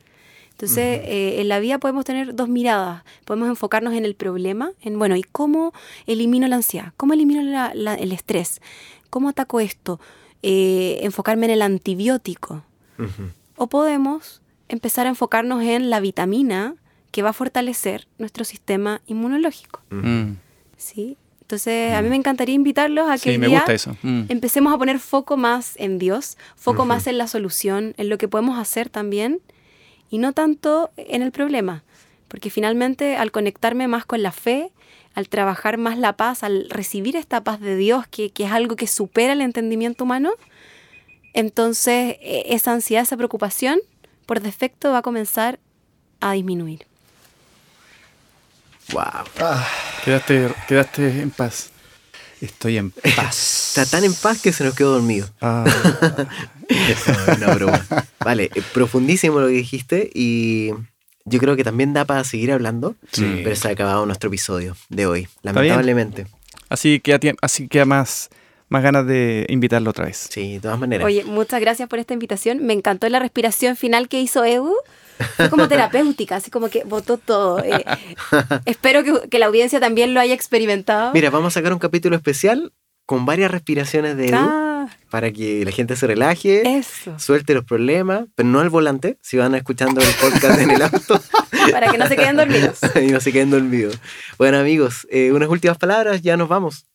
Entonces, 0.51 1.01
eh, 1.03 1.41
en 1.41 1.47
la 1.49 1.59
vida 1.59 1.79
podemos 1.79 2.05
tener 2.05 2.35
dos 2.35 2.47
miradas. 2.47 3.03
Podemos 3.25 3.49
enfocarnos 3.49 3.95
en 3.95 4.05
el 4.05 4.13
problema, 4.13 4.71
en, 4.81 4.99
bueno, 4.99 5.15
¿y 5.15 5.23
cómo 5.23 5.73
elimino 6.05 6.47
la 6.47 6.57
ansiedad? 6.57 6.93
¿Cómo 6.95 7.13
elimino 7.13 7.41
la- 7.41 7.71
la- 7.73 7.95
el 7.95 8.11
estrés? 8.11 8.61
¿Cómo 9.09 9.29
ataco 9.29 9.59
esto? 9.59 9.99
Eh, 10.43 10.99
enfocarme 11.01 11.47
en 11.47 11.53
el 11.53 11.61
antibiótico. 11.63 12.63
O 13.55 13.65
podemos 13.67 14.41
empezar 14.69 15.07
a 15.07 15.09
enfocarnos 15.09 15.63
en 15.63 15.89
la 15.89 15.99
vitamina 15.99 16.75
que 17.11 17.23
va 17.23 17.29
a 17.31 17.33
fortalecer 17.33 18.07
nuestro 18.19 18.45
sistema 18.45 19.01
inmunológico. 19.07 19.81
Mm. 19.89 20.33
¿Sí? 20.83 21.17
Entonces, 21.41 21.93
a 21.93 22.01
mí 22.01 22.09
me 22.09 22.15
encantaría 22.15 22.55
invitarlos 22.55 23.09
a 23.09 23.13
que 23.13 23.19
Sí, 23.19 23.29
hoy 23.31 23.37
me 23.37 23.47
día 23.47 23.59
gusta 23.59 23.73
eso. 23.73 23.97
Mm. 24.01 24.23
empecemos 24.29 24.73
a 24.73 24.77
poner 24.77 24.99
foco 24.99 25.37
más 25.37 25.73
en 25.77 25.99
Dios, 25.99 26.37
foco 26.55 26.85
más 26.85 27.05
en 27.05 27.17
la 27.17 27.27
solución, 27.27 27.93
en 27.97 28.09
lo 28.09 28.17
que 28.17 28.27
podemos 28.27 28.57
hacer 28.57 28.89
también, 28.89 29.41
y 30.09 30.17
no 30.19 30.33
tanto 30.33 30.91
en 30.95 31.21
el 31.21 31.31
problema. 31.31 31.83
Porque 32.27 32.49
finalmente, 32.49 33.17
al 33.17 33.31
conectarme 33.31 33.87
más 33.87 34.05
con 34.05 34.23
la 34.23 34.31
fe, 34.31 34.71
al 35.15 35.29
trabajar 35.29 35.77
más 35.77 35.97
la 35.97 36.13
paz, 36.13 36.43
al 36.43 36.69
recibir 36.69 37.15
esta 37.15 37.43
paz 37.43 37.59
de 37.59 37.75
Dios, 37.75 38.07
que, 38.07 38.31
que 38.31 38.45
es 38.45 38.51
algo 38.51 38.75
que 38.75 38.87
supera 38.87 39.33
el 39.33 39.41
entendimiento 39.41 40.05
humano, 40.05 40.31
entonces 41.33 42.17
eh, 42.21 42.45
esa 42.47 42.71
ansiedad, 42.71 43.03
esa 43.03 43.17
preocupación, 43.17 43.79
por 44.25 44.39
defecto 44.39 44.91
va 44.91 44.99
a 44.99 45.01
comenzar 45.01 45.59
a 46.21 46.31
disminuir. 46.31 46.87
Wow. 48.91 49.03
Quedaste, 50.05 50.49
quedaste 50.67 51.21
en 51.21 51.31
paz. 51.31 51.69
Estoy 52.41 52.77
en 52.77 52.91
paz. 52.91 53.77
Está 53.77 53.85
tan 53.97 54.03
en 54.03 54.13
paz 54.13 54.41
que 54.41 54.51
se 54.51 54.63
nos 54.65 54.75
quedó 54.75 54.91
dormido. 54.93 55.27
Ah, 55.41 55.63
No, 57.39 57.55
broma. 57.55 57.85
Vale, 58.19 58.49
eh, 58.55 58.61
profundísimo 58.73 59.39
lo 59.39 59.47
que 59.47 59.53
dijiste 59.53 60.09
y 60.13 60.71
yo 61.25 61.39
creo 61.39 61.55
que 61.55 61.63
también 61.63 61.93
da 61.93 62.03
para 62.05 62.23
seguir 62.25 62.51
hablando, 62.51 62.95
Sí. 63.11 63.41
pero 63.43 63.55
se 63.55 63.67
ha 63.69 63.71
acabado 63.71 64.05
nuestro 64.05 64.27
episodio 64.29 64.75
de 64.89 65.05
hoy, 65.05 65.27
lamentablemente. 65.41 66.25
así 66.69 66.99
que 66.99 67.17
así 67.41 67.67
queda 67.69 67.85
más, 67.85 68.29
más 68.67 68.83
ganas 68.83 69.05
de 69.07 69.45
invitarlo 69.49 69.91
otra 69.91 70.05
vez. 70.05 70.27
Sí, 70.29 70.53
de 70.55 70.59
todas 70.59 70.79
maneras. 70.79 71.05
Oye, 71.05 71.23
muchas 71.23 71.61
gracias 71.61 71.87
por 71.87 71.99
esta 71.99 72.13
invitación. 72.13 72.65
Me 72.65 72.73
encantó 72.73 73.07
la 73.07 73.19
respiración 73.19 73.77
final 73.77 74.09
que 74.09 74.19
hizo 74.19 74.43
Edu. 74.43 74.73
Fue 75.35 75.49
como 75.49 75.67
terapéutica, 75.67 76.37
así 76.37 76.51
como 76.51 76.69
que 76.69 76.83
botó 76.83 77.17
todo. 77.17 77.63
Eh, 77.63 77.85
espero 78.65 79.03
que, 79.03 79.29
que 79.29 79.39
la 79.39 79.47
audiencia 79.47 79.79
también 79.79 80.13
lo 80.13 80.19
haya 80.19 80.33
experimentado. 80.33 81.11
Mira, 81.13 81.29
vamos 81.29 81.53
a 81.53 81.59
sacar 81.59 81.73
un 81.73 81.79
capítulo 81.79 82.15
especial 82.15 82.71
con 83.05 83.25
varias 83.25 83.51
respiraciones 83.51 84.17
de 84.17 84.27
Edu 84.27 84.37
Ah, 84.37 84.87
para 85.09 85.31
que 85.31 85.63
la 85.65 85.71
gente 85.71 85.95
se 85.95 86.07
relaje, 86.07 86.77
eso. 86.77 87.17
suelte 87.19 87.53
los 87.53 87.65
problemas, 87.65 88.25
pero 88.35 88.47
no 88.49 88.59
al 88.59 88.69
volante, 88.69 89.17
si 89.21 89.37
van 89.37 89.55
escuchando 89.55 90.01
el 90.01 90.07
podcast 90.19 90.59
en 90.59 90.71
el 90.71 90.81
auto 90.81 91.21
Para 91.71 91.91
que 91.91 91.97
no 91.97 92.07
se 92.07 92.15
queden 92.15 92.35
dormidos. 92.35 92.79
y 93.01 93.07
no 93.11 93.19
se 93.19 93.31
queden 93.31 93.51
dormidos. 93.51 93.97
Bueno, 94.37 94.57
amigos, 94.57 95.07
eh, 95.09 95.31
unas 95.31 95.49
últimas 95.49 95.77
palabras, 95.77 96.21
ya 96.21 96.35
nos 96.35 96.49
vamos. 96.49 96.85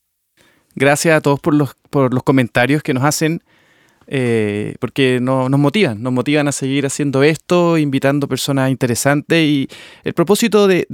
Gracias 0.75 1.17
a 1.17 1.21
todos 1.21 1.41
por 1.41 1.55
los, 1.55 1.75
por 1.91 2.13
los 2.13 2.23
comentarios 2.23 2.83
que 2.83 2.93
nos 2.95 3.05
hacen, 3.05 3.43
eh, 4.09 4.75
porque 4.81 5.21
no- 5.21 5.49
nos 5.49 5.61
motivan, 5.61 6.03
nos 6.03 6.13
motivan 6.13 6.49
a 6.49 6.53
seguir 6.53 6.87
haciendo 6.87 7.23
esto, 7.23 7.79
invitando 7.79 8.27
personas 8.27 8.71
interesantes. 8.71 9.39
Y 9.45 9.69
el 10.05 10.15
propósito 10.15 10.67
de 10.67 10.87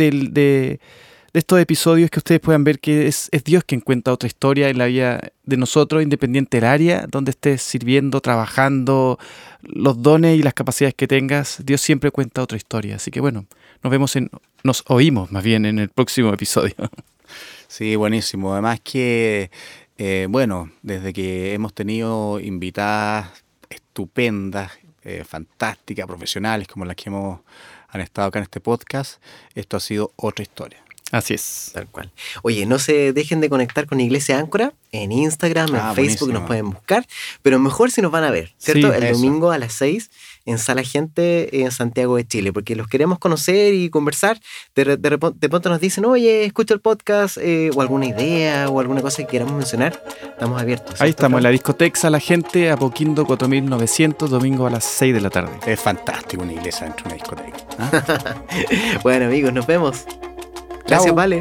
estos 1.32 1.60
episodios 1.60 2.04
es 2.06 2.10
que 2.12 2.20
ustedes 2.20 2.40
puedan 2.40 2.62
ver 2.62 2.78
que 2.78 3.08
es, 3.08 3.28
es 3.32 3.42
Dios 3.42 3.64
quien 3.64 3.80
cuenta 3.80 4.12
otra 4.12 4.28
historia 4.28 4.68
en 4.68 4.78
la 4.78 4.86
vida 4.86 5.20
de 5.42 5.56
nosotros, 5.56 6.00
independiente 6.02 6.58
del 6.58 6.64
área 6.66 7.06
donde 7.10 7.32
estés 7.32 7.60
sirviendo, 7.60 8.20
trabajando, 8.20 9.18
los 9.62 10.00
dones 10.00 10.38
y 10.38 10.42
las 10.44 10.54
capacidades 10.54 10.94
que 10.94 11.08
tengas. 11.08 11.58
Dios 11.64 11.80
siempre 11.80 12.12
cuenta 12.12 12.40
otra 12.42 12.56
historia. 12.56 12.96
Así 12.96 13.10
que 13.10 13.18
bueno, 13.20 13.46
nos 13.82 13.90
vemos 13.90 14.14
en, 14.14 14.30
nos 14.62 14.84
oímos 14.86 15.32
más 15.32 15.42
bien 15.42 15.66
en 15.66 15.78
el 15.80 15.88
próximo 15.88 16.32
episodio. 16.32 16.74
Sí, 17.66 17.96
buenísimo. 17.96 18.52
Además 18.52 18.78
que, 18.84 19.50
eh, 19.98 20.26
bueno, 20.28 20.70
desde 20.82 21.12
que 21.12 21.54
hemos 21.54 21.72
tenido 21.72 22.40
invitadas 22.40 23.44
estupendas, 23.70 24.72
eh, 25.02 25.24
fantásticas, 25.24 26.06
profesionales, 26.06 26.68
como 26.68 26.84
las 26.84 26.96
que 26.96 27.10
hemos 27.10 27.40
han 27.88 28.00
estado 28.00 28.28
acá 28.28 28.40
en 28.40 28.44
este 28.44 28.60
podcast, 28.60 29.22
esto 29.54 29.76
ha 29.76 29.80
sido 29.80 30.12
otra 30.16 30.42
historia. 30.42 30.83
Así 31.14 31.34
es. 31.34 31.70
Tal 31.72 31.86
cual. 31.86 32.10
Oye, 32.42 32.66
no 32.66 32.80
se 32.80 33.12
dejen 33.12 33.40
de 33.40 33.48
conectar 33.48 33.86
con 33.86 34.00
Iglesia 34.00 34.36
Áncora 34.38 34.72
en 34.90 35.12
Instagram, 35.12 35.68
en 35.68 35.76
Ah, 35.76 35.92
Facebook, 35.94 36.28
buenísimo. 36.28 36.32
nos 36.40 36.46
pueden 36.48 36.70
buscar, 36.70 37.06
pero 37.42 37.60
mejor 37.60 37.92
si 37.92 38.02
nos 38.02 38.10
van 38.10 38.24
a 38.24 38.32
ver, 38.32 38.52
¿cierto? 38.58 38.90
Sí, 38.90 38.96
el 38.96 39.02
eso. 39.04 39.14
domingo 39.14 39.52
a 39.52 39.58
las 39.58 39.74
6 39.74 40.10
en 40.46 40.58
Sala 40.58 40.82
Gente 40.82 41.62
en 41.62 41.70
Santiago 41.70 42.16
de 42.16 42.26
Chile, 42.26 42.52
porque 42.52 42.74
los 42.74 42.88
queremos 42.88 43.20
conocer 43.20 43.74
y 43.74 43.90
conversar. 43.90 44.40
De, 44.74 45.48
pronto 45.48 45.68
nos 45.68 45.80
dicen, 45.80 46.04
oye, 46.04 46.44
escucha 46.44 46.74
el 46.74 46.80
podcast, 46.80 47.38
eh, 47.40 47.70
o 47.74 47.80
alguna 47.80 48.06
idea, 48.06 48.68
o 48.68 48.80
alguna 48.80 49.00
cosa 49.00 49.18
que 49.18 49.26
queramos 49.28 49.54
mencionar, 49.54 50.02
estamos 50.20 50.60
abiertos. 50.60 50.94
Ahí 51.00 51.08
¿cierto, 51.08 51.22
estamos, 51.22 51.38
en 51.38 51.44
la 51.44 51.50
discoteca 51.50 52.10
La 52.10 52.18
Gente, 52.20 52.70
Apoquindo 52.70 53.24
4900, 53.24 54.30
domingo 54.30 54.66
a 54.66 54.70
las 54.70 54.84
6 54.84 55.14
de 55.14 55.20
la 55.20 55.30
tarde. 55.30 55.52
Es 55.64 55.80
fantástico 55.80 56.42
una 56.42 56.54
iglesia 56.54 56.86
dentro 56.86 57.04
de 57.08 57.14
una 57.14 57.14
discoteca. 57.14 57.56
¿ah? 57.78 58.42
Bueno, 59.04 59.26
amigos, 59.26 59.52
nos 59.52 59.66
vemos. 59.66 60.04
Gracias, 60.86 61.14
Vale. 61.14 61.40